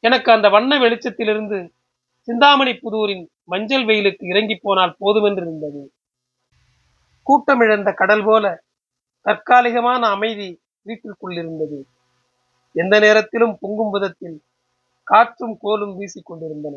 எனக்கு 0.03 0.29
அந்த 0.31 0.47
வண்ண 0.49 0.71
வெளிச்சத்திலிருந்து 0.79 1.59
சிந்தாமணி 2.27 2.73
புதூரின் 2.73 3.25
மஞ்சள் 3.43 3.85
வெயிலுக்கு 3.85 4.23
இறங்கி 4.27 4.55
போனால் 4.61 4.97
போதுமென்றிருந்தது. 4.99 5.81
கூட்டமிழந்த 7.27 7.93
கடல் 7.93 8.23
போல 8.23 8.63
தற்காலிகமான 9.21 10.07
அமைதி 10.09 10.61
வீட்டிற்குள் 10.81 11.31
இருந்தது. 11.31 11.85
எந்த 12.75 12.99
நேரத்திலும் 12.99 13.57
பொங்கும் 13.59 13.89
விதத்தில் 13.89 14.37
காற்றும் 15.03 15.57
கோலும் 15.61 15.95
வீசிக் 15.95 16.25
கொண்டிருந்தன. 16.25 16.75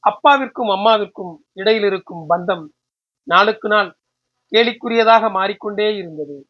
அப்பாவிற்கும் 0.00 0.68
அம்மாவிற்கும் 0.68 1.34
இடையில் 1.52 1.84
இருக்கும் 1.84 2.24
பந்தம் 2.28 2.64
நாளுக்கு 3.22 3.68
நாள் 3.68 3.96
கேலிக்குரியதாக 4.52 5.30
மாறிக்கொண்டே 5.30 5.96
இருந்தது. 5.96 6.46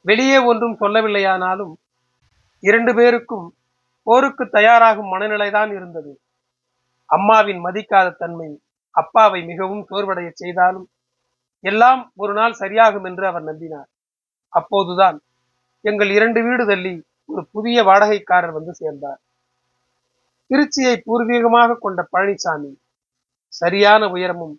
வெளியே 0.00 0.38
ஒன்றும் 0.38 0.76
சொல்லவில்லையானாலும் 0.80 1.74
இரண்டு 2.62 2.94
பேருக்கும் 2.94 3.46
போருக்கு 4.02 4.44
தயாராகும் 4.44 5.12
மனநிலைதான் 5.12 5.72
இருந்தது. 5.74 6.20
அம்மாவின் 7.04 7.64
மதிக்காத 7.64 8.16
தன்மை 8.16 8.62
அப்பாவை 8.90 9.44
மிகவும் 9.44 9.86
சோர்வடைய 9.90 10.30
செய்தாலும் 10.32 10.88
எல்லாம் 11.64 12.12
ஒரு 12.16 12.32
நாள் 12.32 12.60
சரியாகும் 12.60 13.04
என்று 13.04 13.24
அவர் 13.26 13.48
நம்பினார். 13.50 13.88
அப்போதுதான் 14.52 15.16
எங்கள் 15.84 16.10
இரண்டு 16.10 16.40
வீடு 16.42 16.66
தள்ளி 16.66 16.94
ஒரு 17.26 17.42
புதிய 17.54 17.82
வாடகைக்காரர் 17.82 18.56
வந்து 18.58 18.72
சேர்ந்தார். 18.74 19.20
திருச்சியை 20.50 20.94
பூர்வீகமாக 21.06 21.78
கொண்ட 21.80 22.00
பழனிசாமி 22.16 22.70
சரியான 23.52 24.02
உயரமும் 24.08 24.54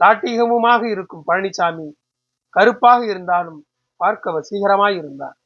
தாட்டிகமுமாக 0.00 0.82
இருக்கும் 0.88 1.24
பழனிசாமி 1.26 1.86
கருப்பாக 2.56 3.00
இருந்தாலும் 3.04 3.60
பார்க்க 3.96 4.32
வசீகரமாய் 4.32 4.96
இருந்தார். 4.96 5.36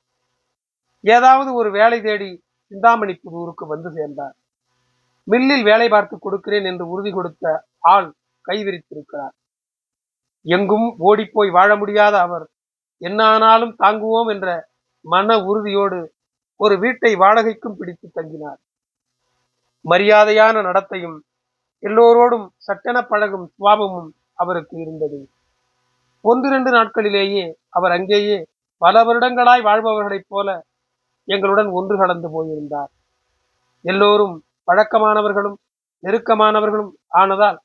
ஏதாவது 1.04 1.50
ஒரு 1.54 1.70
வேலை 1.70 1.98
தேடி 2.00 2.30
சிந்தாமணி 2.72 3.14
புதூருக்கு 3.14 3.64
வந்து 3.66 3.88
சேர்ந்தார். 3.92 4.35
மில்லில் 5.28 5.64
வேலை 5.70 5.88
பார்த்து 5.88 6.14
கொடுக்கிறேன் 6.18 6.66
என்று 6.70 6.85
உறுதி 6.92 7.11
கொடுத்த 7.12 7.64
ஆள் 7.94 8.09
கைவிரித்திருக்கிறார். 8.44 9.35
எங்கும் 10.46 10.94
ஓடிப்போய் 10.98 11.50
வாழ 11.50 11.76
முடியாத 11.76 12.20
அவர். 12.20 12.48
என்னானாலும் 13.00 13.74
தாங்குவோம் 13.78 14.30
என்ற 14.30 14.68
மன 15.00 15.44
உறுதியோடு 15.44 16.14
ஒரு 16.57 16.78
வீட்டை 16.78 17.14
வாடகைக்கும் 17.14 17.76
பிடித்து 17.78 18.11
தங்கினார். 18.14 18.61
மரியாதையான 19.88 20.62
நடத்தையும் 20.62 21.16
எல்லோரோடும் 21.83 22.46
சட்டென 22.57 23.02
பழகும் 23.02 23.52
சுவாபமும் 23.59 24.11
அவருக்கு 24.35 24.80
இருந்தது. 24.80 25.28
ஒன்றிரண்டு 26.20 26.70
நாட்களிலேயே 26.70 27.52
அவர் 27.68 27.90
அங்கேயே 27.90 28.46
பல 28.78 29.04
வருடங்களாய் 29.04 29.62
வாழ்பவர்களைப் 29.62 30.28
போல 30.28 30.66
எங்களுடன் 31.24 31.66
ஒன்று 31.66 31.98
கலந்து 31.98 32.30
போயிருந்தார். 32.30 32.90
எல்லோரும் 33.83 34.44
பழக்கமானவர்களும் 34.66 35.54
நெருக்கமானவர்களும் 36.02 36.92
ஆனதால் 37.14 37.57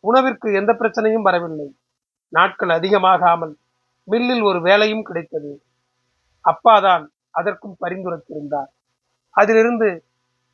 உணவிற்கு 0.00 0.52
எந்த 0.52 0.72
பிரச்சனையும் 0.72 1.22
வரவில்லை. 1.22 1.79
நாட்கள் 2.32 2.68
அதிகமாகாமல் 2.68 3.54
மில்லில் 4.08 4.42
ஒரு 4.42 4.60
வேலையும் 4.60 5.02
கிடைத்தது. 5.02 5.62
அப்பாதான் 6.44 7.04
அதற்கும் 7.30 7.76
பரிந்துரைத்திருந்தார். 7.80 8.70
அதிலிருந்து 9.34 9.88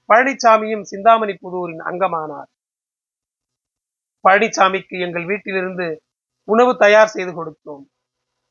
பழனிசாமியும் 0.09 0.83
சிந்தாமணி 0.83 1.35
புதூரின் 1.35 1.83
அங்கமானார். 1.91 2.49
பழனிசாமிக்கு 4.25 4.97
எங்கள் 4.99 5.25
வீட்டிலிருந்து 5.25 6.03
உணவு 6.45 6.77
தயார் 6.77 7.07
செய்து 7.07 7.33
கொடுத்தோம். 7.33 7.85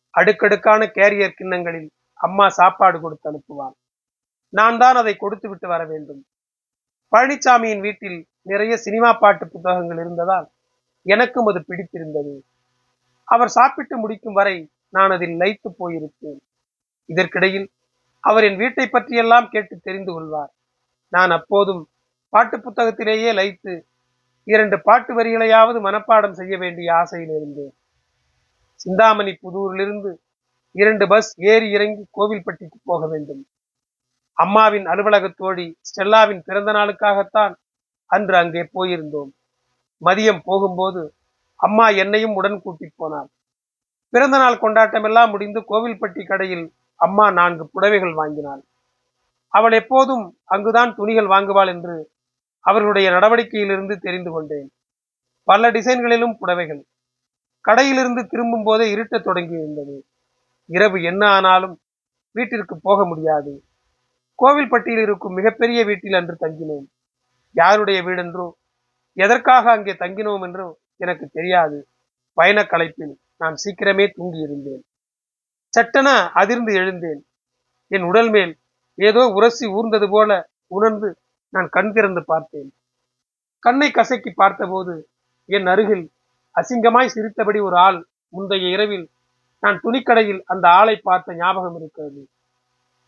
அடுக்கடுக்கான 0.09 0.85
கேரியர் 0.85 1.37
கிண்ணங்களில் 1.39 1.89
அம்மா 2.19 2.45
சாப்பாடு 2.49 3.01
கொடுத்து 3.01 3.27
அனுப்புவார். 3.31 3.75
நான் 4.49 4.77
தான் 4.77 4.95
அதை 4.95 5.15
கொடுத்து 5.15 5.49
விட்டு 5.49 5.67
வர 5.67 5.85
வேண்டும். 5.85 6.21
பழனிசாமியின் 7.11 7.79
வீட்டில் 7.79 8.27
நிறைய 8.41 8.77
சினிமா 8.77 9.13
பாட்டு 9.13 9.45
புத்தகங்கள் 9.47 9.97
இருந்ததால் 9.97 10.47
எனக்கும் 11.01 11.45
அது 11.45 11.59
பிடித்திருந்தது. 11.67 12.33
அவர் 13.27 13.47
சாப்பிட்டு 13.47 13.97
முடிக்கும் 13.97 14.33
வரை 14.33 14.71
நான் 14.89 15.11
அதில் 15.11 15.35
லைத்து 15.41 15.69
போயிருப்பேன். 15.79 16.39
இதற்கிடையில் 17.09 17.71
அவர் 18.19 18.43
என் 18.43 18.57
வீட்டை 18.57 18.87
பற்றியெல்லாம் 18.87 19.47
கேட்டு 19.47 19.75
தெரிந்து 19.77 20.11
கொள்வார். 20.13 20.51
நான் 21.13 21.31
அப்போதும் 21.31 21.89
பாட்டு 22.29 22.57
புத்தகத்திலேயே 22.57 23.31
லயித்து 23.33 23.73
இரண்டு 24.43 24.81
பாட்டு 24.81 25.11
வரிகளையாவது 25.15 25.79
மனப்பாடம் 25.87 26.31
செய்ய 26.31 26.57
வேண்டிய 26.57 26.93
ஆசையில் 26.93 27.33
இருந்தேன். 27.35 27.73
சிந்தாமணி 28.75 29.33
புதூரிலிருந்து 29.43 30.11
இரண்டு 30.71 31.07
பஸ் 31.07 31.29
ஏறி 31.51 31.67
இறங்கி 31.71 32.03
கோவில்பட்டிக்கு 32.17 32.79
போக 32.83 33.07
வேண்டும். 33.07 33.43
அம்மாவின் 34.37 34.85
அலுவலக 34.85 35.25
தோழி 35.27 35.77
ஸ்டெல்லாவின் 35.89 36.41
பிறந்த 36.45 36.71
நாளுக்காகத்தான் 36.71 37.53
அன்று 38.09 38.37
அங்கே 38.37 38.63
போயிருந்தோம். 38.73 39.31
மதியம் 40.01 40.41
போகும்போது 40.43 41.15
அம்மா 41.59 41.89
என்னையும் 41.89 42.33
உடன் 42.33 42.61
கூட்டிப் 42.61 42.97
போனார். 42.97 43.29
பிறந்த 44.09 44.37
நாள் 44.37 44.57
கொண்டாட்டம் 44.57 45.03
எல்லாம் 45.03 45.29
முடிந்து 45.29 45.59
கோவில்பட்டி 45.69 46.23
கடையில் 46.25 46.65
அம்மா 46.99 47.31
நான்கு 47.31 47.69
புடவைகள் 47.73 48.13
வாங்கினாள். 48.13 48.61
அவள் 49.53 49.71
எப்போதும் 49.71 50.25
அங்குதான் 50.45 50.95
துணிகள் 50.95 51.25
வாங்குவாள் 51.25 51.67
என்று 51.67 51.95
அவர்களுடைய 52.65 53.11
நடவடிக்கையிலிருந்து 53.11 53.95
தெரிந்து 53.97 54.31
கொண்டேன். 54.31 54.67
பல 55.47 55.71
டிசைன்களிலும் 55.71 56.37
புடவைகள். 56.39 56.81
கடையிலிருந்து 57.65 58.21
திரும்பும் 58.25 58.63
போதே 58.63 58.85
இருட்டத் 58.95 59.25
தொடங்கியிருந்தது 59.25 59.95
இரவு 60.69 61.03
என்ன 61.03 61.27
ஆனாலும் 61.27 61.75
வீட்டிற்கு 62.35 62.75
போக 62.77 63.05
முடியாது. 63.05 63.51
கோவில்பட்டியில் 64.39 65.01
இருக்கும் 65.01 65.33
மிகப்பெரிய 65.33 65.79
வீட்டில் 65.85 66.13
அன்று 66.13 66.35
தங்கினோம் 66.39 66.85
யாருடைய 67.55 67.99
வீடென்றோ 68.03 68.47
எதற்காக 69.17 69.71
அங்கே 69.71 69.93
தங்கினோம் 69.93 70.41
என்றோ 70.41 70.67
எனக்கு 70.97 71.27
தெரியாது. 71.27 71.87
பயணக் 72.33 72.71
களைப்பில் 72.71 73.15
நான் 73.37 73.55
சீக்கிரமே 73.63 74.05
தூங்கியிருந்தேன் 74.17 74.83
சட்டென 75.69 76.31
அதிர்ந்து 76.31 76.73
எழுந்தேன். 76.73 77.25
என் 77.87 78.01
உடல் 78.01 78.29
மேல் 78.29 78.59
ஏதோ 78.95 79.25
உரசி 79.27 79.67
ஊர்ந்தது 79.67 80.09
போல 80.09 80.49
உணர்ந்து 80.67 81.17
நான் 81.49 81.67
கண் 81.69 81.91
திறந்து 81.91 82.25
பார்த்தேன். 82.25 82.73
கண்ணை 83.59 83.91
கசக்கி 83.91 84.31
பார்த்தபோது 84.31 85.09
என் 85.45 85.67
அருகில் 85.67 86.11
அசிங்கமாய் 86.55 87.05
சிரித்தபடி 87.05 87.59
ஒரு 87.59 87.77
ஆள் 87.77 88.07
முந்தைய 88.29 88.69
இரவில் 88.69 89.09
நான் 89.59 89.81
துணிக்கடையில் 89.83 90.41
அந்த 90.45 90.69
ஆளை 90.69 90.95
பார்த்த 90.95 91.35
ஞாபகம் 91.35 91.75
இருக்கிறது. 91.75 92.29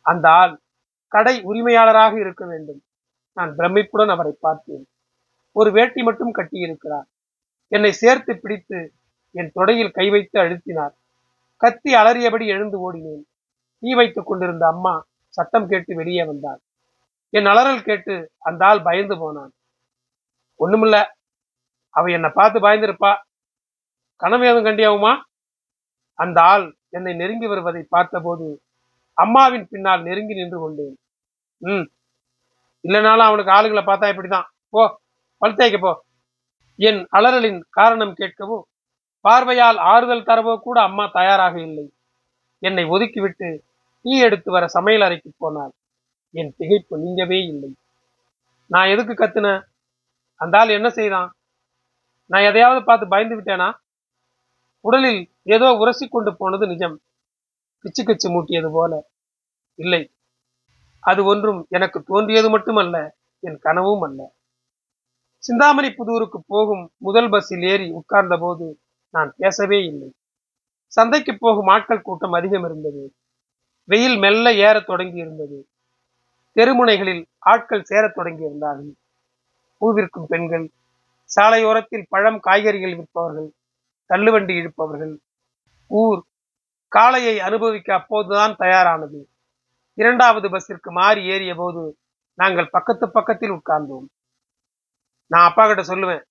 அந்த 0.01 0.29
ஆள் 0.29 0.59
கடை 1.07 1.41
உரிமையாளராக 1.43 2.19
இருக்க 2.19 2.45
வேண்டும். 2.45 2.83
நான் 3.33 3.55
பிரமிப்புடன் 3.55 4.09
அவரை 4.09 4.37
பார்த்தேன். 4.39 4.87
ஒரு 5.51 5.71
வேட்டி 5.71 6.03
மட்டும் 6.03 6.33
கட்டியிருக்கிறார். 6.33 7.07
என்னை 7.67 7.91
சேர்த்து 7.91 8.39
பிடித்து 8.39 8.93
என் 9.31 9.51
தொடையில் 9.55 9.91
கை 9.91 10.09
வைத்து 10.09 10.39
அழுத்தினார். 10.39 10.93
கத்தி 11.57 11.93
அலறியபடி 11.93 12.47
எழுந்து 12.47 12.93
ஓடினேன். 12.93 13.23
தீ 13.79 13.93
வைத்துக் 13.93 14.25
கொண்டிருந்த 14.25 14.67
அம்மா 14.67 15.05
சத்தம் 15.29 15.67
கேட்டு 15.67 15.95
வெளியே 15.95 16.23
வந்தாள். 16.23 16.59
என் 17.29 17.45
அலறல் 17.45 17.83
கேட்டு 17.83 18.31
அந்த 18.39 18.65
ஆள் 18.65 18.81
பயந்து 18.81 19.17
போனான். 19.17 19.51
ஒண்ணுமில்ல. 20.59 21.05
அவ 21.89 22.11
என்னை 22.11 22.29
பார்த்து 22.33 22.59
பயந்திருப்பா. 22.59 23.15
கனவு 24.15 24.45
ஏதும் 24.45 24.65
கண்டியாவுமா 24.65 25.15
அந்த 26.13 26.41
ஆள் 26.41 26.75
என்னை 26.89 27.13
நெருங்கி 27.13 27.47
வருவதை 27.47 27.85
பார்த்தபோது 27.89 28.61
அம்மாவின் 29.13 29.67
பின்னால் 29.67 30.03
நெருங்கி 30.03 30.33
நின்று 30.33 30.59
கொண்டேன். 30.59 30.97
ம். 31.57 31.89
இல்லைனாலும் 32.83 33.17
அவனுக்கு 33.17 33.51
ஆளுங்களை 33.51 33.85
பார்த்தா 33.85 34.15
இப்படிதான் 34.15 34.43
போ. 34.69 34.99
பழுத்தேக்க 35.37 35.77
போ. 35.77 36.05
என் 36.79 37.07
அலறலின் 37.11 37.65
காரணம் 37.69 38.15
கேட்கவோ? 38.17 38.61
பார்வையால் 39.21 39.77
ஆறுதல் 39.77 40.23
தரவோ 40.23 40.57
கூட 40.57 40.81
அம்மா 40.81 41.09
தயாராக 41.13 41.61
இல்லை. 41.61 41.93
என்னை 42.59 42.83
ஒதுக்கிவிட்டு 42.83 43.59
டீ 44.01 44.19
எடுத்து 44.19 44.51
வர 44.51 44.67
சமையல் 44.67 45.01
அறைக்கு 45.01 45.31
போனாள். 45.37 45.71
என் 46.31 46.55
திகைப்பு 46.59 46.95
நீங்கவே 46.95 47.47
இல்லை. 47.47 47.75
நான் 48.67 48.87
எதுக்கு 48.87 49.13
கத்துன? 49.13 49.63
அந்த 50.35 50.57
ஆள் 50.57 50.69
என்ன 50.69 50.89
செய்தான்? 50.89 51.35
நான் 52.25 52.41
எதையாவது 52.41 52.83
பார்த்து 52.83 53.07
பயந்து 53.07 53.41
விட்டேனா? 53.41 53.73
உடலில் 54.79 55.31
ஏதோ 55.43 55.71
உரசி 55.71 56.07
கொண்டு 56.07 56.37
போனது 56.37 56.67
நிஜம். 56.67 57.01
கிச்சு 57.83 58.05
கிச்சு 58.05 58.27
மூட்டியது 58.27 58.69
போல. 58.71 59.07
இல்லை. 59.75 60.13
அது 60.99 61.25
ஒன்றும் 61.25 61.65
எனக்கு 61.69 62.03
தோன்றியது 62.03 62.49
மட்டுமல்ல. 62.49 63.17
என் 63.39 63.59
கனவும் 63.59 64.01
அல்ல. 64.01 64.35
சிந்தாமணி 65.37 65.89
புதூருக்கு 65.89 66.39
போகும் 66.47 66.91
முதல் 66.97 67.29
பஸ்ஸில் 67.29 67.61
ஏறி 67.61 67.91
உட்கார்ந்த 67.91 68.37
போது 68.37 68.79
நான் 69.13 69.33
பேசவே 69.37 69.79
இல்லை. 69.85 70.09
சந்தைக்கு 70.91 71.37
போகும் 71.39 71.67
ஆட்கள் 71.67 72.01
கூட்டம் 72.01 72.31
அதிகம் 72.31 72.65
இருந்தது. 72.65 73.03
வெயில் 73.83 74.17
மெல்ல 74.17 74.53
ஏறத் 74.53 74.85
தொடங்கி 74.85 75.17
இருந்தது 75.17 75.67
தெருமுனைகளில் 76.55 77.25
ஆட்கள் 77.39 77.83
சேரத் 77.83 78.15
தொடங்கி 78.15 78.43
இருந்தார்கள் 78.43 78.93
பூவிற்கும் 79.81 80.29
பெண்கள் 80.29 80.65
சாலையோரத்தில் 81.29 82.05
பழம் 82.09 82.39
காய்கறிகள் 82.39 82.95
விற்பவர்கள் 82.97 83.49
தள்ளுவண்டி 84.09 84.53
இழுப்பவர்கள். 84.59 85.13
ஊர் 85.87 86.21
காளையை 86.95 87.35
அனுபவிக்க 87.37 87.93
அப்போதுதான் 87.93 88.55
தயாரானது. 88.59 89.19
இரண்டாவது 89.93 90.47
பஸ்ஸிற்கு 90.49 90.89
மாறி 90.99 91.21
ஏறிய 91.25 91.55
போது 91.55 91.83
நாங்கள் 92.39 92.69
பக்கத்து 92.69 93.05
பக்கத்தில் 93.11 93.51
உட்கார்ந்தோம். 93.51 94.07
நான் 95.31 95.47
அப்பா 95.49 95.63
கிட்ட 95.67 95.83
சொல்லுவேன் 95.93 96.23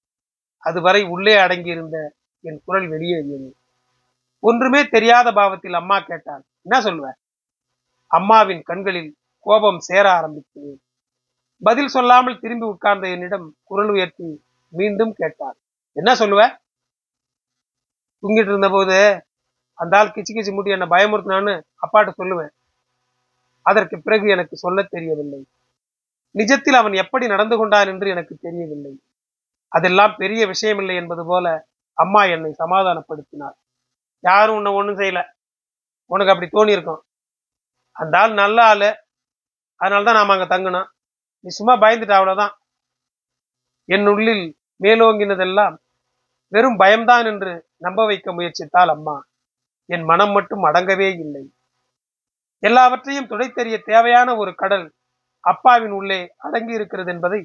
அதுவரை 0.59 1.03
உள்ளே 1.05 1.35
அடங்கியிருந்த 1.37 1.99
என் 2.45 2.61
குரல் 2.65 2.89
வெளியேறியது 2.89 3.55
ஒன்றுமே 4.43 4.89
தெரியாத 4.89 5.33
பாவத்தில் 5.33 5.73
அம்மா 5.73 6.01
கேட்டாள். 6.01 6.43
என்ன 6.63 6.81
சொல்லுவ? 6.81 7.07
அம்மாவின் 8.11 8.63
கண்களில் 8.63 9.17
கோபம் 9.47 9.79
சேர 9.79 10.11
ஆரம்பித்தது. 10.11 10.73
பதில் 11.63 11.87
சொல்லாமல் 11.87 12.39
திரும்பி 12.39 12.67
உட்கார்ந்த 12.67 13.09
என்னிடம் 13.09 13.47
குரல் 13.65 13.89
உயர்த்தி 13.89 14.29
மீண்டும் 14.73 15.13
கேட்டாள். 15.13 15.57
என்ன 15.97 16.15
சொல்லுவ? 16.15 16.43
தூங்கிட்டு 18.23 18.53
இருந்த 18.53 18.69
போது 18.69 19.25
அந்த 19.79 19.99
ஆள் 19.99 20.13
கிச்சு 20.15 20.33
கிச்சு 20.35 20.53
மூட்டி 20.55 20.75
என்னை 20.77 20.89
பயமுறுத்தினான்னு 20.89 21.55
அப்பாட்ட 21.85 22.13
சொல்லுவேன். 22.23 22.53
அதற்கு 23.63 23.97
பிறகு 24.01 24.29
எனக்கு 24.29 24.57
சொல்ல 24.57 24.83
தெரியவில்லை. 24.83 25.41
நிஜத்தில் 26.37 26.81
அவன் 26.81 26.93
எப்படி 26.93 27.27
நடந்து 27.27 27.57
கொண்டான் 27.57 27.89
என்று 27.89 28.07
எனக்கு 28.09 28.35
தெரியவில்லை. 28.37 28.93
அதெல்லாம் 29.73 30.15
பெரிய 30.17 30.43
விஷயமில்லை 30.47 30.95
என்பது 30.95 31.23
போல 31.27 31.47
அம்மா 31.99 32.23
என்னை 32.25 32.51
சமாதானப்படுத்தினார் 32.59 33.57
யாரும் 34.25 34.57
உன்னை 34.57 34.73
ஒன்றும் 34.73 34.99
செய்யல. 34.99 35.21
உனக்கு 36.11 36.33
அப்படி 36.33 36.49
தோணி 36.51 36.75
இருக்கும் 36.77 37.03
அந்த 37.97 38.19
ஆள் 38.19 38.35
நல்ல 38.35 38.59
ஆளு. 38.65 38.91
அதனாலதான் 39.81 40.19
நாம 40.19 40.33
அங்க 40.37 40.47
தங்கினோம். 40.57 40.89
நீ 41.41 41.49
சும்மா 41.49 41.75
பயந்துட்ட 41.77 42.15
அவ்வளோதான் 42.19 42.55
என் 43.89 44.07
உள்ளில் 44.07 44.45
மேலோங்கினதெல்லாம் 44.83 45.75
வெறும் 46.53 46.77
பயம்தான் 46.77 47.27
என்று 47.27 47.53
நம்ப 47.77 48.01
வைக்க 48.07 48.33
முயற்சித்தால் 48.33 48.89
அம்மா. 48.89 49.17
என் 49.89 50.05
மனம் 50.05 50.31
மட்டும் 50.31 50.65
அடங்கவே 50.65 51.09
இல்லை. 51.25 51.45
எல்லாவற்றையும் 52.63 53.29
துடைத்தெறிய 53.31 53.77
தேவையான 53.83 54.29
ஒரு 54.37 54.55
கடல் 54.55 54.87
அப்பாவின் 55.47 55.91
உள்ளே 55.91 56.21
அடங்கி 56.37 56.73
இருக்கிறது 56.73 57.11
என்பதை 57.13 57.41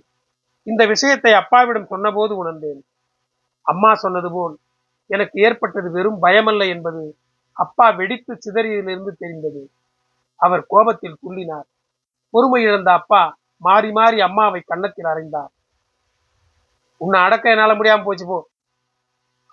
இந்த 0.68 0.86
விஷயத்தை 0.86 1.32
அப்பாவிடம் 1.34 1.92
சொன்னபோது 1.94 2.34
உணர்ந்தேன். 2.38 2.82
அம்மா 3.66 3.92
சொன்னது 3.94 4.30
போல் 4.32 4.56
எனக்கு 5.10 5.42
ஏற்பட்டது 5.42 5.92
வெறும் 5.92 6.20
பயமல்ல 6.22 6.64
என்பது 6.68 7.02
அப்பா 7.58 7.88
வெடித்து 7.90 8.34
சிதறியிலிருந்து 8.36 9.12
தெரிந்தது. 9.18 9.62
அவர் 10.40 10.64
கோபத்தில் 10.68 11.20
துள்ளினார் 11.24 11.68
பொறுமை 12.34 12.62
இழந்த 12.64 12.90
அப்பா 12.92 13.22
மாறி 13.62 13.92
மாறி 13.92 14.18
அம்மாவை 14.22 14.62
கன்னத்தில் 14.66 15.10
அறைந்தார். 15.12 15.52
உன்னை 17.02 17.18
அடக்க 17.22 17.46
என்னால 17.50 17.74
முடியாம 17.74 18.04
போச்சு 18.04 18.26
போ. 18.26 18.38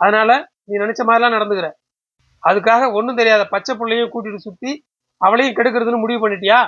அதனால 0.01 0.31
நீ 0.65 0.75
நினைச்ச 0.77 1.03
மாதிரிலாம் 1.09 1.37
நடந்துக்கிற. 1.37 1.69
அதுக்காக 2.43 2.93
ஒண்ணும் 2.93 3.17
தெரியாத 3.17 3.45
பச்சை 3.45 3.73
பிள்ளையும் 3.77 4.11
கூட்டிட்டு 4.15 4.47
சுத்தி 4.47 4.73
அவளையும் 5.21 5.57
கெடுக்கிறதுன்னு 5.57 6.05
முடிவு 6.05 6.21
பண்ணிட்டியா? 6.25 6.59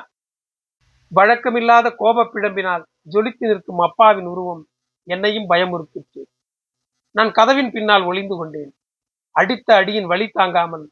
வழக்கமில்லாத 1.12 1.87
கோபப்பிழம்பினால் 2.03 2.85
ஜொலித்து 3.12 3.44
நிற்கும் 3.51 3.81
அப்பாவின் 3.81 4.29
உருவம் 4.33 4.62
என்னையும் 5.09 5.49
பயமுறுத்திற்று 5.51 6.23
நான் 7.14 7.31
கதவின் 7.31 7.70
பின்னால் 7.70 8.05
ஒளிந்து 8.05 8.35
கொண்டேன். 8.37 8.73
அடித்த 9.37 9.68
அடியின் 9.75 10.11
வழி 10.12 10.27
தாங்காமல் 10.31 10.85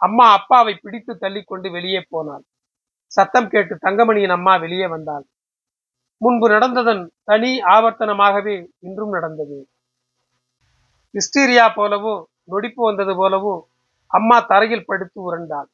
அம்மா 0.00 0.26
அப்பாவை 0.32 0.74
பிடித்து 0.74 1.12
தள்ளிக்கொண்டு 1.14 1.68
வெளியே 1.70 2.00
போனாள். 2.08 2.44
சத்தம் 3.12 3.48
கேட்டு 3.48 3.74
தங்கமணியின் 3.86 4.34
அம்மா 4.36 4.54
வெளியே 4.56 4.86
வந்தாள். 4.86 5.24
முன்பு 6.20 6.46
நடந்ததன் 6.48 7.02
தனி 7.24 7.50
ஆவர்த்தனமாகவே 7.74 8.56
இன்றும் 8.78 9.14
நடந்தது. 9.16 9.58
ஹிஸ்டீரியா 11.14 11.66
போலவோ 11.76 12.14
நொடிப்பு 12.44 12.82
வந்தது 12.84 13.14
போலவோ 13.14 13.54
அம்மா 14.10 14.36
தரையில் 14.50 14.88
படுத்து 14.88 15.18
உரண்டாள் 15.22 15.68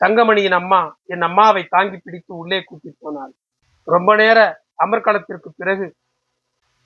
தங்கமணியின் 0.00 0.56
அம்மா 0.60 0.80
என் 1.04 1.20
அம்மாவை 1.20 1.62
தாங்கி 1.64 1.98
பிடித்து 1.98 2.36
உள்ளே 2.36 2.62
கூட்டிப் 2.62 2.98
போனாள். 2.98 3.32
ரொம்ப 3.88 4.16
நேர 4.16 4.38
அமர்க்களத்திற்கு 4.84 5.50
பிறகு 5.56 5.86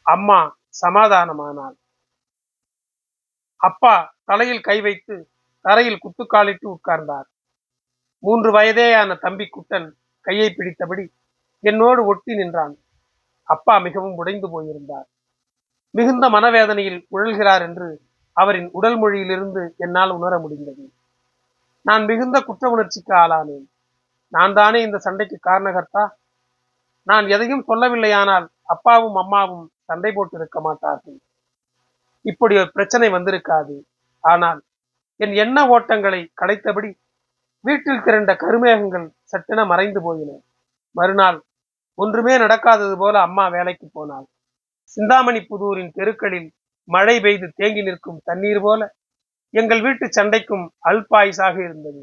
அம்மா 0.06 0.38
சமாதானமானாள். 0.82 1.76
அப்பா 3.60 3.94
தலையில் 4.24 4.60
கை 4.60 4.80
வைத்து 4.80 5.30
தரையில் 5.64 6.02
குத்துக்காலிட்டு 6.04 6.66
உட்கார்ந்தார். 6.66 7.26
மூன்று 8.18 8.50
வயதேயான 8.52 9.18
தம்பி 9.18 9.48
குட்டன் 9.56 9.88
கையை 10.20 10.54
பிடித்தபடி 10.56 11.04
என்னோடு 11.64 12.04
ஒட்டி 12.06 12.34
நின்றான். 12.34 12.74
அப்பா 13.48 13.78
மிகவும் 13.78 14.14
உடைந்து 14.14 14.48
போயிருந்தார். 14.50 15.06
மிகுந்த 15.90 16.28
மனவேதனையில் 16.28 17.00
உழல்கிறார் 17.10 17.60
என்று 17.60 17.88
அவரின் 18.36 18.68
உடல் 18.72 18.98
மொழியிலிருந்து 18.98 19.74
என்னால் 19.76 20.10
உணர 20.10 20.38
முடிந்தது. 20.38 20.84
நான் 21.88 22.02
மிகுந்த 22.04 22.36
குற்ற 22.40 22.64
உணர்ச்சிக்கு 22.70 23.12
ஆளானேன். 23.14 23.66
நான் 24.32 24.52
தானே 24.52 24.78
இந்த 24.82 24.98
சண்டைக்கு 24.98 25.36
காரணகர்த்தா? 25.48 26.04
நான் 27.06 27.26
எதையும் 27.26 27.66
சொல்லவில்லையானால் 27.68 28.46
அப்பாவும் 28.64 29.14
அம்மாவும் 29.14 29.64
சண்டை 29.84 30.10
போட்டு 30.12 30.36
இருக்க 30.38 30.60
மாட்டார்கள். 30.60 31.18
இப்படி 32.24 32.54
ஒரு 32.56 32.70
பிரச்சனை 32.72 33.08
வந்திருக்காது. 33.10 33.76
ஆனால் 34.24 34.60
என் 35.20 35.34
எண்ண 35.34 35.58
ஓட்டங்களை 35.66 36.20
கடைத்தபடி 36.40 36.90
வீட்டில் 37.64 38.02
திரண்ட 38.02 38.32
கருமேகங்கள் 38.34 39.06
சட்டென 39.22 39.64
மறைந்து 39.64 40.00
போயின. 40.02 40.30
மறுநாள் 40.96 41.38
ஒன்றுமே 41.98 42.34
நடக்காதது 42.38 42.96
போல 42.96 43.14
அம்மா 43.20 43.44
வேலைக்கு 43.48 43.86
போனாள். 43.92 44.26
சிந்தாமணி 44.84 45.40
புதூரின் 45.50 45.92
தெருக்களில் 45.98 46.48
மழை 46.88 47.16
பெய்து 47.20 47.46
தேங்கி 47.54 47.82
நிற்கும் 47.82 48.20
தண்ணீர் 48.24 48.60
போல 48.60 48.80
எங்கள் 49.54 49.80
வீட்டு 49.80 50.06
சண்டைக்கும் 50.08 50.66
அல்பாயுசாக 50.90 51.56
இருந்தது. 51.64 52.02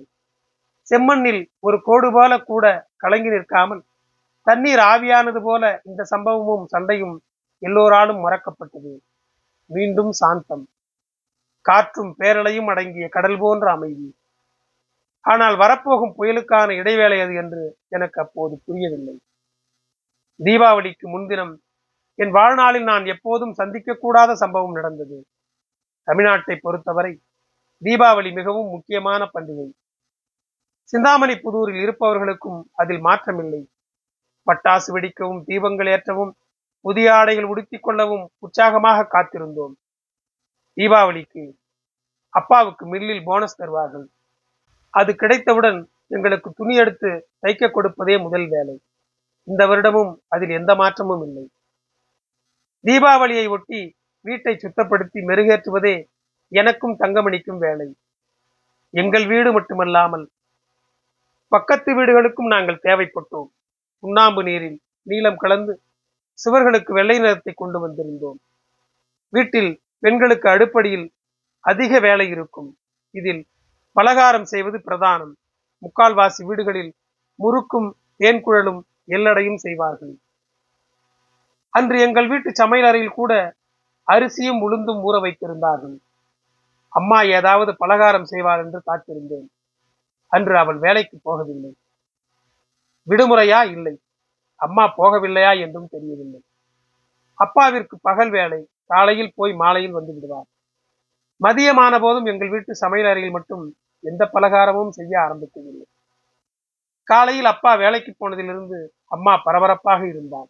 செம்மண்ணில் 0.91 1.41
ஒரு 1.59 1.81
கோடு 1.81 2.12
போல 2.12 2.41
கூட 2.41 2.65
கலங்கி 2.97 3.29
நிற்காமல் 3.29 3.81
தண்ணீர் 4.47 4.79
ஆவியானது 4.79 5.39
போல 5.41 5.81
இந்த 5.85 6.01
சம்பவமும் 6.03 6.65
சண்டையும் 6.65 7.15
எல்லோராலும் 7.62 8.21
மறக்கப்பட்டது. 8.25 8.93
மீண்டும் 9.65 10.12
சாந்தம். 10.12 10.65
காற்றும் 11.62 12.15
பேரலையும் 12.19 12.67
அடங்கிய 12.67 13.07
கடல் 13.09 13.39
போன்ற 13.39 13.71
அமைதி. 13.71 14.07
ஆனால் 15.21 15.55
வரப்போகும் 15.55 16.15
புயலுக்கான 16.17 16.69
இடைவேளை 16.71 17.21
அது 17.21 17.33
என்று 17.33 17.63
எனக்கு 17.89 18.21
அப்போது 18.21 18.62
புரியவில்லை. 18.65 19.15
தீபாவளிக்கு 20.39 21.05
முன்தினம் 21.09 21.53
என் 22.15 22.31
வாழ்நாளில் 22.31 22.83
நான் 22.83 23.05
எப்போதும் 23.05 23.53
சந்திக்கக்கூடாத 23.57 24.31
சம்பவம் 24.31 24.71
நடந்தது. 24.71 25.17
தமிழ்நாட்டை 26.07 26.55
பொறுத்தவரை 26.62 27.12
தீபாவளி 27.83 28.33
மிகவும் 28.33 28.69
முக்கியமான 28.69 29.29
பண்டிகை. 29.33 29.71
சிந்தாமணி 30.83 31.35
புதூரில் 31.35 31.81
இருப்பவர்களுக்கும் 31.81 32.69
அதில் 32.71 33.03
மாற்றமில்லை. 33.03 33.61
பட்டாசு 34.45 34.87
வெடிக்கவும் 34.87 35.43
தீபங்கள் 35.45 35.87
ஏற்றவும் 35.87 36.31
புதிய 36.81 37.15
ஆடைகள் 37.15 37.43
உடுத்திக் 37.43 37.83
கொள்ளவும் 37.83 38.31
உற்சாகமாக 38.37 39.07
காத்திருந்தோம். 39.11 39.73
தீபாவளிக்கு 40.75 41.53
அப்பாவுக்கு 42.29 42.85
மில்லில் 42.87 43.23
போனஸ் 43.23 43.55
தருவார்கள். 43.55 44.07
அது 44.89 45.15
கிடைத்தவுடன் 45.15 45.89
எங்களுக்கு 46.07 46.51
துணி 46.51 46.75
எடுத்து 46.75 47.29
தைக்க 47.41 47.71
கொடுப்பதே 47.71 48.21
முதல் 48.21 48.47
வேலை. 48.47 48.81
இந்த 49.43 49.67
வருடமும் 49.67 50.15
அதில் 50.27 50.49
எந்த 50.49 50.75
மாற்றமும் 50.75 51.23
இல்லை. 51.27 51.51
தீபாவளியை 52.83 53.49
ஒட்டி 53.49 53.95
வீட்டை 54.21 54.53
சுத்தப்படுத்தி 54.55 55.19
மெருகேற்றுவதே 55.29 56.05
எனக்கும் 56.51 56.97
தங்கமணிக்கும் 56.99 57.57
வேலை. 57.57 57.97
எங்கள் 58.89 59.25
வீடு 59.25 59.51
மட்டுமல்லாமல் 59.51 60.31
பக்கத்து 61.47 61.95
வீடுகளுக்கும் 61.95 62.47
நாங்கள் 62.47 62.83
தேவைப்பட்டோம். 62.83 63.49
சுண்ணாம்பு 63.99 64.43
நீரில் 64.43 64.81
நீளம் 65.01 65.38
கலந்து 65.38 65.81
சுவர்களுக்கு 66.45 66.91
வெள்ளை 66.91 67.19
நிறத்தை 67.19 67.53
கொண்டு 67.53 67.88
வந்திருந்தோம். 67.88 68.39
வீட்டில் 69.29 69.81
பெண்களுக்கு 69.99 70.49
அடுப்படியில் 70.49 71.13
அதிக 71.59 71.99
வேலை 71.99 72.27
இருக்கும். 72.27 72.77
இதில் 73.12 73.47
பலகாரம் 73.91 74.45
செய்வது 74.45 74.77
பிரதானம். 74.85 75.33
முக்கால்வாசி 75.81 76.45
வீடுகளில் 76.45 76.95
முறுக்கும் 77.35 77.97
தேன்குழலும் 78.17 78.81
எல்லடையும் 79.07 79.55
செய்வார்கள். 79.55 80.13
அன்று 81.69 81.99
எங்கள் 81.99 82.27
வீட்டு 82.27 82.49
சமையலறையில் 82.63 83.17
கூட 83.19 83.55
அரிசியும் 84.03 84.62
உளுந்தும் 84.62 85.01
ஊற 85.03 85.15
வைத்திருந்தார்கள். 85.21 85.97
அம்மா 86.89 87.21
ஏதாவது 87.21 87.75
பலகாரம் 87.75 88.25
செய்வாள் 88.32 88.58
என்று 88.58 88.82
காத்திருந்தேன். 88.86 89.47
அன்று 90.28 90.58
அவள் 90.58 90.78
வேலைக்கு 90.78 91.19
போகவில்லை. 91.25 91.71
விடுமுறையா? 93.08 93.71
இல்லை. 93.71 94.02
அம்மா 94.56 94.93
போகவில்லையா 94.97 95.60
என்றும் 95.60 95.88
தெரியவில்லை. 95.88 96.43
அப்பாவிற்கு 97.34 97.99
பகல் 98.02 98.30
வேலை 98.30 98.69
காலையில் 98.86 99.34
போய் 99.36 99.54
மாலையில் 99.54 99.91
வந்து 99.91 100.13
விடுவார். 100.13 100.47
மதியமான 101.43 101.99
போதும் 101.99 102.25
எங்கள் 102.25 102.49
வீட்டு 102.49 102.75
சமையல் 102.75 103.10
அறையில் 103.10 103.32
மட்டும் 103.32 103.75
எந்த 103.99 104.30
பலகாரமும் 104.34 104.89
செய்ய 104.89 105.19
ஆரம்பிக்கவில்லை. 105.19 105.86
காலையில் 107.04 107.45
அப்பா 107.45 107.75
வேலைக்கு 107.75 108.15
போனதிலிருந்து 108.19 108.88
அம்மா 109.06 109.38
பரபரப்பாக 109.38 110.08
இருந்தார். 110.08 110.49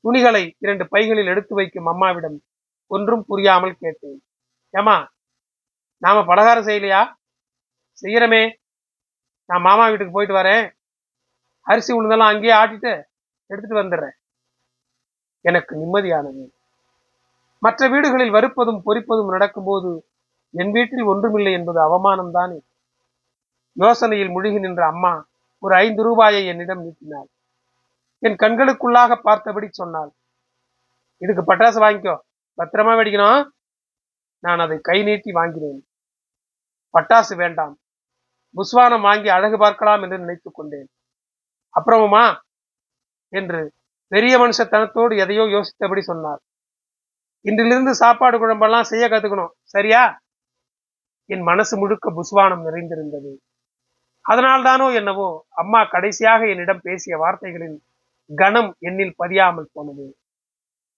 துணிகளை 0.00 0.56
இரண்டு 0.58 0.88
பைகளில் 0.88 1.26
எடுத்து 1.26 1.54
வைக்கும் 1.54 1.86
அம்மாவிடம் 1.86 2.42
ஒன்றும் 2.86 3.24
புரியாமல் 3.24 3.76
கேட்டேன். 3.80 4.22
ஏமா 4.72 4.96
நாம 5.96 6.24
பலகாரம் 6.24 6.64
செய்யலையா? 6.64 7.14
செய்கிறமே 8.02 8.52
நான் 9.46 9.60
மாமா 9.60 9.88
வீட்டுக்கு 9.88 10.12
போயிட்டு 10.12 10.36
வரேன். 10.36 10.70
அரிசி 11.60 11.94
உளுந்தெல்லாம் 11.94 12.30
அங்கேயே 12.32 12.52
ஆட்டிட்டு 12.52 13.02
எடுத்துட்டு 13.46 13.82
வந்துடுறேன். 13.82 14.12
எனக்கு 15.40 15.76
நிம்மதியானது. 15.76 16.52
மற்ற 17.58 17.88
வீடுகளில் 17.88 18.32
வறுப்பதும் 18.32 18.82
பொறிப்பதும் 18.86 19.30
நடக்கும்போது 19.30 20.08
என் 20.50 20.70
வீட்டில் 20.70 21.02
ஒன்றுமில்லை 21.02 21.52
என்பது 21.52 21.80
அவமானம் 21.80 22.32
தானே. 22.32 22.64
யோசனையில் 23.78 24.30
முழுகி 24.30 24.58
நின்ற 24.58 24.86
அம்மா 24.86 25.26
ஒரு 25.58 25.74
ஐந்து 25.74 26.02
ரூபாயை 26.02 26.46
என்னிடம் 26.46 26.82
நீட்டினாள். 26.82 27.26
என் 28.18 28.36
கண்களுக்குள்ளாக 28.36 29.14
பார்த்தபடி 29.14 29.68
சொன்னாள் 29.70 30.10
இதுக்கு 31.18 31.54
பட்டாசு 31.54 31.80
வாங்கிக்கோ. 31.82 32.16
பத்திரமா 32.58 32.94
வெடிக்கணும். 32.98 33.48
நான் 34.44 34.58
அதை 34.58 34.78
கை 34.82 35.02
நீட்டி 35.02 35.32
வாங்கினேன். 35.32 35.86
பட்டாசு 36.94 37.36
வேண்டாம். 37.36 37.78
புஸ்வானம் 38.56 39.00
வாங்கி 39.00 39.28
அழகு 39.28 39.58
பார்க்கலாம் 39.58 40.02
என்று 40.02 40.18
நினைத்துக் 40.18 40.54
கொண்டேன். 40.54 40.88
அப்புறமுமா? 41.74 42.24
என்று 43.28 43.72
பெரிய 44.08 44.38
மனுஷத்தனத்தோடு 44.38 45.16
எதையோ 45.18 45.42
யோசித்தபடி 45.42 45.98
சொன்னார். 45.98 46.40
இன்றிலிருந்து 47.44 47.90
சாப்பாடு 47.90 48.36
குழம்பெல்லாம் 48.38 48.82
செய்ய 48.82 49.08
கத்துக்கணும். 49.08 49.54
சரியா? 49.62 50.20
என் 51.30 51.40
மனசு 51.40 51.78
முழுக்க 51.78 52.12
புஸ்வானம் 52.12 52.62
நிறைந்திருந்தது. 52.62 53.40
அதனால்தானோ 54.28 54.94
என்னவோ 54.94 55.46
அம்மா 55.48 55.84
கடைசியாக 55.84 56.48
என்னிடம் 56.48 56.80
பேசிய 56.82 57.16
வார்த்தைகளின் 57.16 57.82
கணம் 58.36 58.70
என்னில் 58.80 59.14
பதியாமல் 59.18 59.72
போனது. 59.72 60.16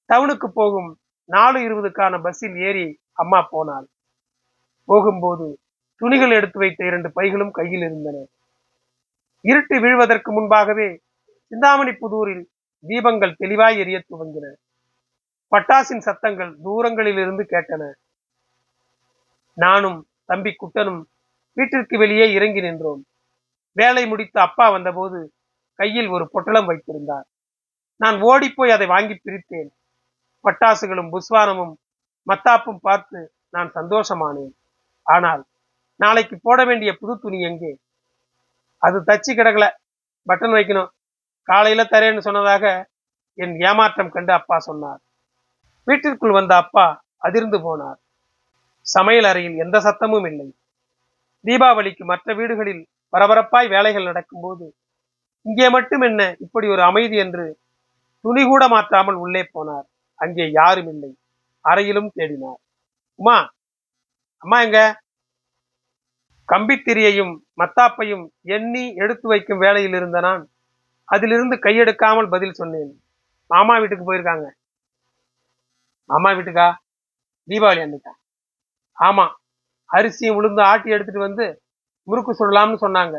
டவுனுக்கு 0.08 0.48
போகும் 0.54 0.90
நாலு 1.30 1.58
இருபதுக்கான 1.58 2.22
பஸ்ஸில் 2.22 2.56
ஏறி 2.56 2.86
அம்மா 3.16 3.40
போனாள். 3.50 3.86
போகும்போது 4.88 5.46
துணிகள் 6.00 6.30
எடுத்து 6.30 6.58
வைத்த 6.58 6.86
இரண்டு 6.86 7.08
பைகளும் 7.16 7.50
கையில் 7.50 7.80
இருந்தன. 7.80 8.16
இருட்டு 9.40 9.76
வீழ்வதற்கு 9.80 10.30
முன்பாகவே 10.32 10.88
சிந்தாமணி 11.48 11.90
புதூரில் 11.90 12.44
தீபங்கள் 12.86 13.38
தெளிவாய் 13.38 13.78
எரிய 13.78 13.98
துவங்கின. 14.08 14.46
பட்டாசின் 15.52 16.06
சத்தங்கள் 16.06 16.56
தூரங்களில் 16.62 17.18
இருந்து 17.18 17.46
கேட்டன. 17.50 17.92
நானும் 19.54 19.98
தம்பி 20.24 20.52
குட்டனும் 20.52 21.02
வீட்டிற்கு 21.52 21.98
வெளியே 21.98 22.32
இறங்கி 22.32 22.60
நின்றோம். 22.60 23.02
வேலை 23.72 24.06
முடித்து 24.06 24.40
அப்பா 24.40 24.70
வந்தபோது 24.70 25.18
கையில் 25.74 26.08
ஒரு 26.08 26.24
பொட்டலம் 26.32 26.66
வைத்திருந்தார். 26.66 27.26
நான் 28.00 28.20
ஓடிப்போய் 28.20 28.70
அதை 28.70 28.86
வாங்கி 28.86 29.20
பிரித்தேன். 29.24 29.70
பட்டாசுகளும் 30.44 31.12
புஸ்வானமும் 31.14 31.74
மத்தாப்பும் 32.26 32.80
பார்த்து 32.80 33.18
நான் 33.50 33.70
சந்தோஷமானேன். 33.78 34.52
ஆனால் 35.06 35.42
நாளைக்கு 36.00 36.36
போட 36.46 36.58
வேண்டிய 36.64 36.90
புது 37.00 37.12
துணி 37.16 37.38
எங்கே? 37.40 37.72
அது 38.82 38.98
தச்சு 39.04 39.32
கிடக்கல. 39.32 39.66
பட்டன் 40.26 40.56
வைக்கணும். 40.58 40.90
காலையில 41.48 41.82
தரேன்னு 41.92 42.26
சொன்னதாக 42.28 42.64
என் 43.38 43.54
ஏமாற்றம் 43.68 44.14
கண்டு 44.14 44.32
அப்பா 44.32 44.56
சொன்னார். 44.58 45.00
வீட்டிற்குள் 45.86 46.38
வந்த 46.38 46.52
அப்பா 46.62 46.86
அதிர்ந்து 47.18 47.58
போனார். 47.66 47.98
சமையல் 48.86 49.28
அறையில் 49.30 49.56
எந்த 49.64 49.76
சத்தமும் 49.86 50.26
இல்லை. 50.30 50.48
தீபாவளிக்கு 51.44 52.04
மற்ற 52.04 52.34
வீடுகளில் 52.34 52.82
பரபரப்பாய் 53.12 53.68
வேலைகள் 53.74 54.08
நடக்கும்போது 54.10 54.66
இங்கே 55.46 55.66
மட்டும் 55.68 56.00
என்ன 56.00 56.22
இப்படி 56.44 56.66
ஒரு 56.74 56.82
அமைதி 56.82 57.16
என்று 57.24 57.46
துணி 58.24 58.42
கூட 58.44 58.64
மாற்றாமல் 58.68 59.18
உள்ளே 59.24 59.42
போனார். 59.54 59.86
அங்கே 60.20 60.44
யாரும் 60.50 60.90
இல்லை. 60.94 61.10
அறையிலும் 61.70 62.10
தேடினார். 62.18 62.60
உமா 63.18 63.36
அம்மா 64.42 64.58
எங்க? 64.62 64.80
கம்பித்திரியையும் 66.48 67.32
மத்தாப்பையும் 67.60 68.24
எண்ணி 68.56 68.84
எடுத்து 68.94 69.26
வைக்கும் 69.28 69.62
வேலையில் 69.64 69.96
இருந்த 70.00 70.18
நான் 70.20 70.42
அதிலிருந்து 71.08 71.56
கையெடுக்காமல் 71.56 72.32
பதில் 72.34 72.58
சொன்னேன். 72.60 72.92
மாமா 73.50 73.74
வீட்டுக்கு 73.78 74.06
போயிருக்காங்க. 74.08 74.46
மாமா 76.10 76.30
வீட்டுக்கா? 76.30 76.68
தீபாவளி 77.48 77.82
அன்னைக்கா? 77.86 78.12
ஆமா 78.98 79.26
அரிசியும் 79.90 80.36
உளுந்து 80.38 80.62
ஆட்டி 80.70 80.88
எடுத்துட்டு 80.90 81.26
வந்து 81.28 81.46
முறுக்கு 82.08 82.32
சொல்லலாம்னு 82.40 82.78
சொன்னாங்க. 82.84 83.16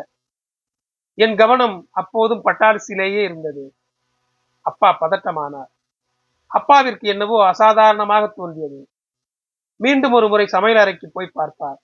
என் 1.17 1.35
கவனம் 1.35 1.77
அப்போதும் 1.91 2.43
பட்டாரிசியிலேயே 2.45 3.21
இருந்தது. 3.29 3.63
அப்பா 4.65 4.89
பதட்டமானார். 5.01 5.71
அப்பாவிற்கு 6.51 7.07
என்னவோ 7.07 7.37
அசாதாரணமாக 7.47 8.33
தோன்றியது. 8.35 8.79
மீண்டும் 9.75 10.11
ஒரு 10.11 10.27
முறை 10.27 10.45
சமையல் 10.47 10.81
அறைக்கு 10.81 11.09
போய் 11.13 11.29
பார்த்தார். 11.33 11.79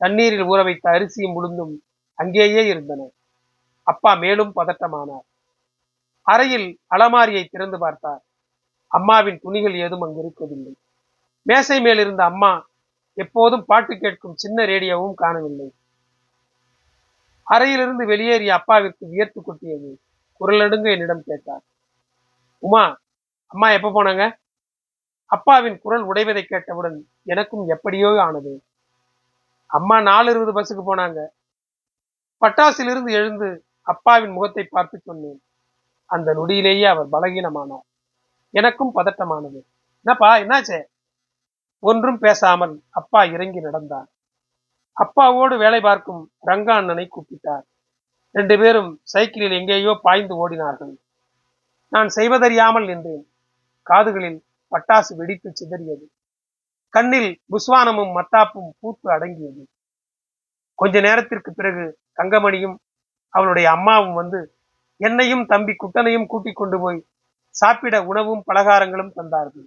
தண்ணீரில் 0.00 0.44
ஊற 0.44 0.64
வைத்த 0.64 0.90
அரிசியும் 0.90 1.36
உளுந்தும் 1.38 1.74
அங்கேயே 2.14 2.66
இருந்தன. 2.66 3.08
அப்பா 3.82 4.14
மேலும் 4.14 4.52
பதட்டமானார். 4.56 5.26
அறையில் 6.26 6.68
அலமாரியை 6.94 7.44
திறந்து 7.44 7.78
பார்த்தார். 7.78 8.22
அம்மாவின் 8.90 9.38
துணிகள் 9.38 9.74
ஏதும் 9.74 10.00
அங்கு 10.00 10.18
இருக்கவில்லை 10.18 10.72
மேசை 11.46 11.80
மேல் 11.80 11.98
இருந்த 11.98 12.24
அம்மா 12.24 12.68
எப்போதும் 13.14 13.64
பாட்டு 13.64 13.98
கேட்கும் 13.98 14.34
சின்ன 14.34 14.64
ரேடியோவும் 14.64 15.14
காணவில்லை. 15.14 15.68
அறையிலிருந்து 17.46 18.04
வெளியேறிய 18.06 18.54
அப்பாவிற்கு 18.54 19.04
வியர்த்து 19.08 19.40
கொட்டியது. 19.42 19.90
குரலடுங்க 20.40 20.86
என்னிடம் 20.90 21.22
கேட்டார். 21.24 21.62
உமா 22.62 22.84
அம்மா 23.46 23.70
எப்ப 23.70 23.88
போனாங்க? 23.88 24.38
அப்பாவின் 25.26 25.78
குரல் 25.78 26.04
உடைவதை 26.04 26.42
கேட்டவுடன் 26.42 27.10
எனக்கும் 27.22 27.68
எப்படியோ 27.68 28.22
ஆனது. 28.22 28.64
அம்மா 29.66 30.00
நாலு 30.00 30.30
இருபது 30.30 30.52
பஸ்ஸுக்கு 30.56 30.84
போனாங்க. 30.94 31.20
பட்டாசிலிருந்து 32.42 33.10
எழுந்து 33.10 33.66
அப்பாவின் 33.82 34.32
முகத்தை 34.32 34.64
பார்த்து 34.64 34.98
சொன்னேன். 34.98 35.40
அந்த 36.10 36.34
நொடியிலேயே 36.34 36.84
அவர் 36.84 37.08
பலகீனமானார். 37.12 37.86
எனக்கும் 38.50 38.94
பதட்டமானது. 38.94 39.60
என்னப்பா 40.06 40.36
என்னாச்சே? 40.36 40.80
ஒன்றும் 41.78 42.18
பேசாமல் 42.18 42.74
அப்பா 42.90 43.24
இறங்கி 43.24 43.60
நடந்தார் 43.60 44.08
அப்பாவோடு 44.96 45.58
வேலை 45.58 45.80
பார்க்கும் 45.80 46.32
ரங்கா 46.46 46.74
அண்ணனை 46.74 47.08
கூப்பிட்டார். 47.08 47.64
ரெண்டு 48.30 48.58
பேரும் 48.58 49.00
சைக்கிளில் 49.02 49.50
எங்கேயோ 49.50 49.92
பாய்ந்து 50.02 50.34
ஓடினார்கள். 50.42 50.94
நான் 51.92 52.08
செய்வதறியாமல் 52.16 52.86
நின்றேன். 52.86 53.24
காதுகளில் 53.90 54.38
பட்டாசு 54.72 55.12
வெடித்து 55.16 55.48
சிதறியது. 55.52 56.04
கண்ணில் 56.94 57.30
புஸ்வானமும் 57.52 58.12
மத்தாப்பும் 58.18 58.70
பூத்து 58.80 59.06
அடங்கியது. 59.12 59.62
கொஞ்ச 60.74 61.00
நேரத்திற்கு 61.00 61.50
பிறகு 61.52 61.84
தங்கமணியும் 62.16 62.76
அவளுடைய 63.34 63.70
அம்மாவும் 63.70 64.14
வந்து 64.14 64.40
என்னையும் 65.00 65.44
தம்பி 65.46 65.74
குட்டனையும் 65.82 66.26
கூட்டிக் 66.26 66.56
கொண்டு 66.56 66.76
போய் 66.80 67.06
சாப்பிட 67.54 67.96
உணவும் 68.04 68.42
பலகாரங்களும் 68.46 69.14
தந்தார்கள். 69.16 69.66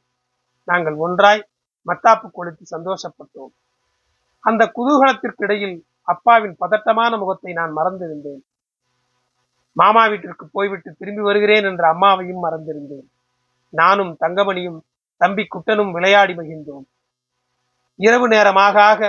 நாங்கள் 0.67 0.95
ஒன்றாய் 0.95 1.47
மத்தாப்பு 1.85 2.27
கொளுத்து 2.37 2.63
சந்தோஷப்பட்டோம். 2.75 3.51
அந்த 4.43 4.71
குதூகலத்திற்கு 4.77 5.43
இடையில் 5.43 5.77
அப்பாவின் 6.03 6.55
பதட்டமான 6.57 7.17
முகத்தை 7.17 7.53
நான் 7.53 7.73
மறந்திருந்தேன். 7.77 8.41
மாமா 9.75 10.07
வீட்டிற்கு 10.07 10.45
போய்விட்டு 10.51 10.95
திரும்பி 10.97 11.21
வருகிறேன் 11.21 11.63
என்ற 11.63 11.83
அம்மாவையும் 11.93 12.43
மறந்திருந்தேன். 12.45 13.07
நானும் 13.73 14.13
தங்கமணியும் 14.23 14.79
தம்பி 15.21 15.43
குட்டனும் 15.47 15.91
விளையாடி 15.91 16.33
மகிழ்ந்தோம். 16.33 16.85
இரவு 17.99 18.27
நேரமாக 18.27 18.75
ஆக 18.91 19.01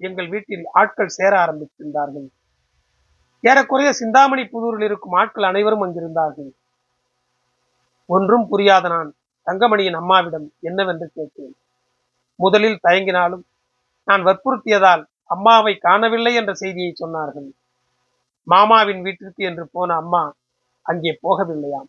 எங்கள் 0.00 0.28
வீட்டில் 0.28 0.64
ஆட்கள் 0.80 1.16
சேர 1.16 1.32
ஆரம்பித்திருந்தார்கள். 1.44 2.28
ஏறக்குறைய 3.44 3.90
சிந்தாமணி 4.00 4.42
புதூரில் 4.44 4.84
இருக்கும் 4.88 5.16
ஆட்கள் 5.20 5.48
அனைவரும் 5.50 5.84
அங்கிருந்தார்கள் 5.84 6.50
ஒன்றும் 8.08 8.46
புரியாத 8.48 8.84
நான் 8.88 9.10
தங்கமணியின் 9.46 9.98
அம்மாவிடம் 10.00 10.46
என்னவென்று 10.68 11.06
கேட்டேன். 11.14 11.54
முதலில் 12.38 12.82
தயங்கினாலும் 12.86 13.44
நான் 14.08 14.22
வற்புறுத்தியதால் 14.28 15.02
அம்மாவை 15.34 15.74
காணவில்லை 15.86 16.32
என்ற 16.34 16.52
செய்தியை 16.54 16.92
சொன்னார்கள். 16.92 17.48
மாமாவின் 18.46 19.02
வீட்டிற்கு 19.06 19.42
என்று 19.44 19.64
போன 19.72 19.94
அம்மா 19.94 20.22
அங்கே 20.86 21.12
போகவில்லையாம். 21.24 21.88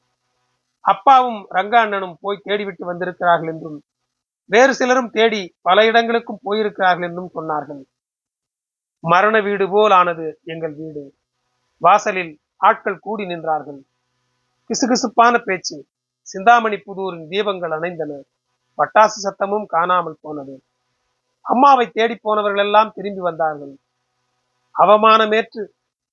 அப்பாவும் 0.86 1.42
ரங்க 1.50 1.80
அண்ணனும் 1.80 2.18
போய் 2.22 2.44
தேடிவிட்டு 2.46 2.84
வந்திருக்கிறார்கள் 2.86 3.48
என்றும் 3.48 3.80
வேறு 4.50 4.74
சிலரும் 4.74 5.10
தேடி 5.10 5.42
பல 5.62 5.86
இடங்களுக்கும் 5.86 6.44
போயிருக்கிறார்கள் 6.44 7.08
என்றும் 7.08 7.34
சொன்னார்கள். 7.36 7.82
மரண 9.04 9.36
வீடு 9.42 9.70
போல் 9.70 9.92
ஆனது 9.92 10.26
எங்கள் 10.44 10.74
வீடு. 10.76 11.04
வாசலில் 11.82 12.34
ஆட்கள் 12.58 12.98
கூடி 13.00 13.24
நின்றார்கள். 13.26 13.80
கிசுகிசுப்பான 14.70 15.44
பேச்சு 15.44 15.78
சிந்தாமணி 16.28 16.78
புதூரின் 16.78 17.28
தீபங்கள் 17.28 17.74
அணைந்தன. 17.78 18.22
பட்டாசு 18.78 19.18
சத்தமும் 19.26 19.66
காணாமல் 19.66 20.22
போனது. 20.22 20.56
அம்மாவை 21.46 21.86
தேடி 21.92 22.16
போனவர்கள் 22.16 22.66
எல்லாம் 22.66 22.92
திரும்பி 22.92 23.22
வந்தார்கள். 23.22 23.74
அவமானமேற்று 24.76 25.64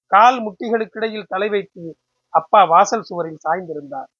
கால் 0.06 0.38
முட்டிகளுக்கிடையில் 0.46 1.28
தலை 1.28 1.48
வைத்து 1.48 1.82
அப்பா 2.34 2.64
வாசல் 2.64 3.02
சுவரில் 3.02 3.42
சாய்ந்திருந்தார். 3.44 4.10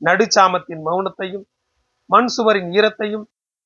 நடுச்சாமத்தின் 0.00 0.82
மௌனத்தையும் 0.84 1.44
மண் 2.06 2.26
சுவரின் 2.26 2.70
ஈரத்தையும் 2.70 3.24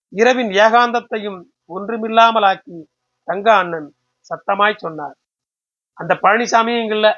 இரவின் 0.09 0.49
ஏகாந்தத்தையும் 0.49 1.43
ஒன்றுமில்லாமலாக்கி 1.69 2.83
தங்க 3.25 3.55
அண்ணன் 3.55 3.97
சத்தமாய் 4.29 4.77
சொன்னார். 4.77 5.17
அந்த 5.93 6.19
பழனிசாமியும் 6.23 6.83
இங்கில்ல 6.85 7.09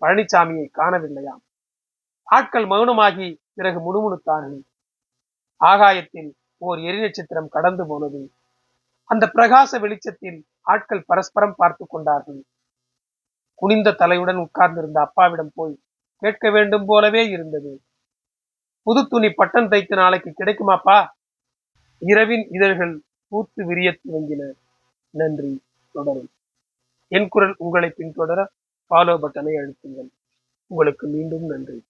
பழனிசாமியை 0.00 0.68
காணவில்லையாம். 0.76 1.42
ஆட்கள் 2.22 2.64
மௌனமாகி 2.64 3.40
பிறகு 3.54 3.78
முணுமுணுத்தார்கள். 3.86 4.62
ஆகாயத்தில் 5.56 6.36
ஓர் 6.56 6.78
எரிநட்சத்திரம் 6.78 7.48
கடந்து 7.48 7.86
போனது. 7.86 8.32
அந்த 9.04 9.30
பிரகாச 9.34 9.80
வெளிச்சத்தில் 9.80 10.46
ஆட்கள் 10.60 11.04
பரஸ்பரம் 11.06 11.54
பார்த்து 11.56 11.86
கொண்டார்கள். 11.88 12.40
குனிந்த 13.54 13.90
தலையுடன் 13.90 14.36
உட்கார்ந்திருந்த 14.36 15.00
அப்பாவிடம் 15.00 15.52
போய் 15.54 15.82
கேட்க 16.18 16.50
வேண்டும் 16.50 16.84
போலவே 16.86 17.28
இருந்தது. 17.28 17.82
புது 18.88 19.06
துணி 19.08 19.26
பட்டன் 19.26 19.68
தைத்து 19.68 19.94
நாளைக்கு 19.96 20.32
கிடைக்குமாப்பா? 20.38 21.06
இரவின் 21.98 22.48
இதழ்கள் 22.50 23.02
பூத்து 23.28 23.66
விரிய 23.66 23.98
துவங்கின. 24.04 24.52
நன்றி 25.10 25.62
தொடரும். 25.92 26.30
என் 27.08 27.28
குரல் 27.28 27.54
உங்களை 27.58 27.94
பின்தொடர 27.96 28.46
ஃபாலோ 28.90 29.18
பட்டனை 29.18 29.52
அழுத்துங்கள். 29.56 30.08
உங்களுக்கு 30.66 31.06
மீண்டும் 31.06 31.46
நன்றி. 31.46 31.87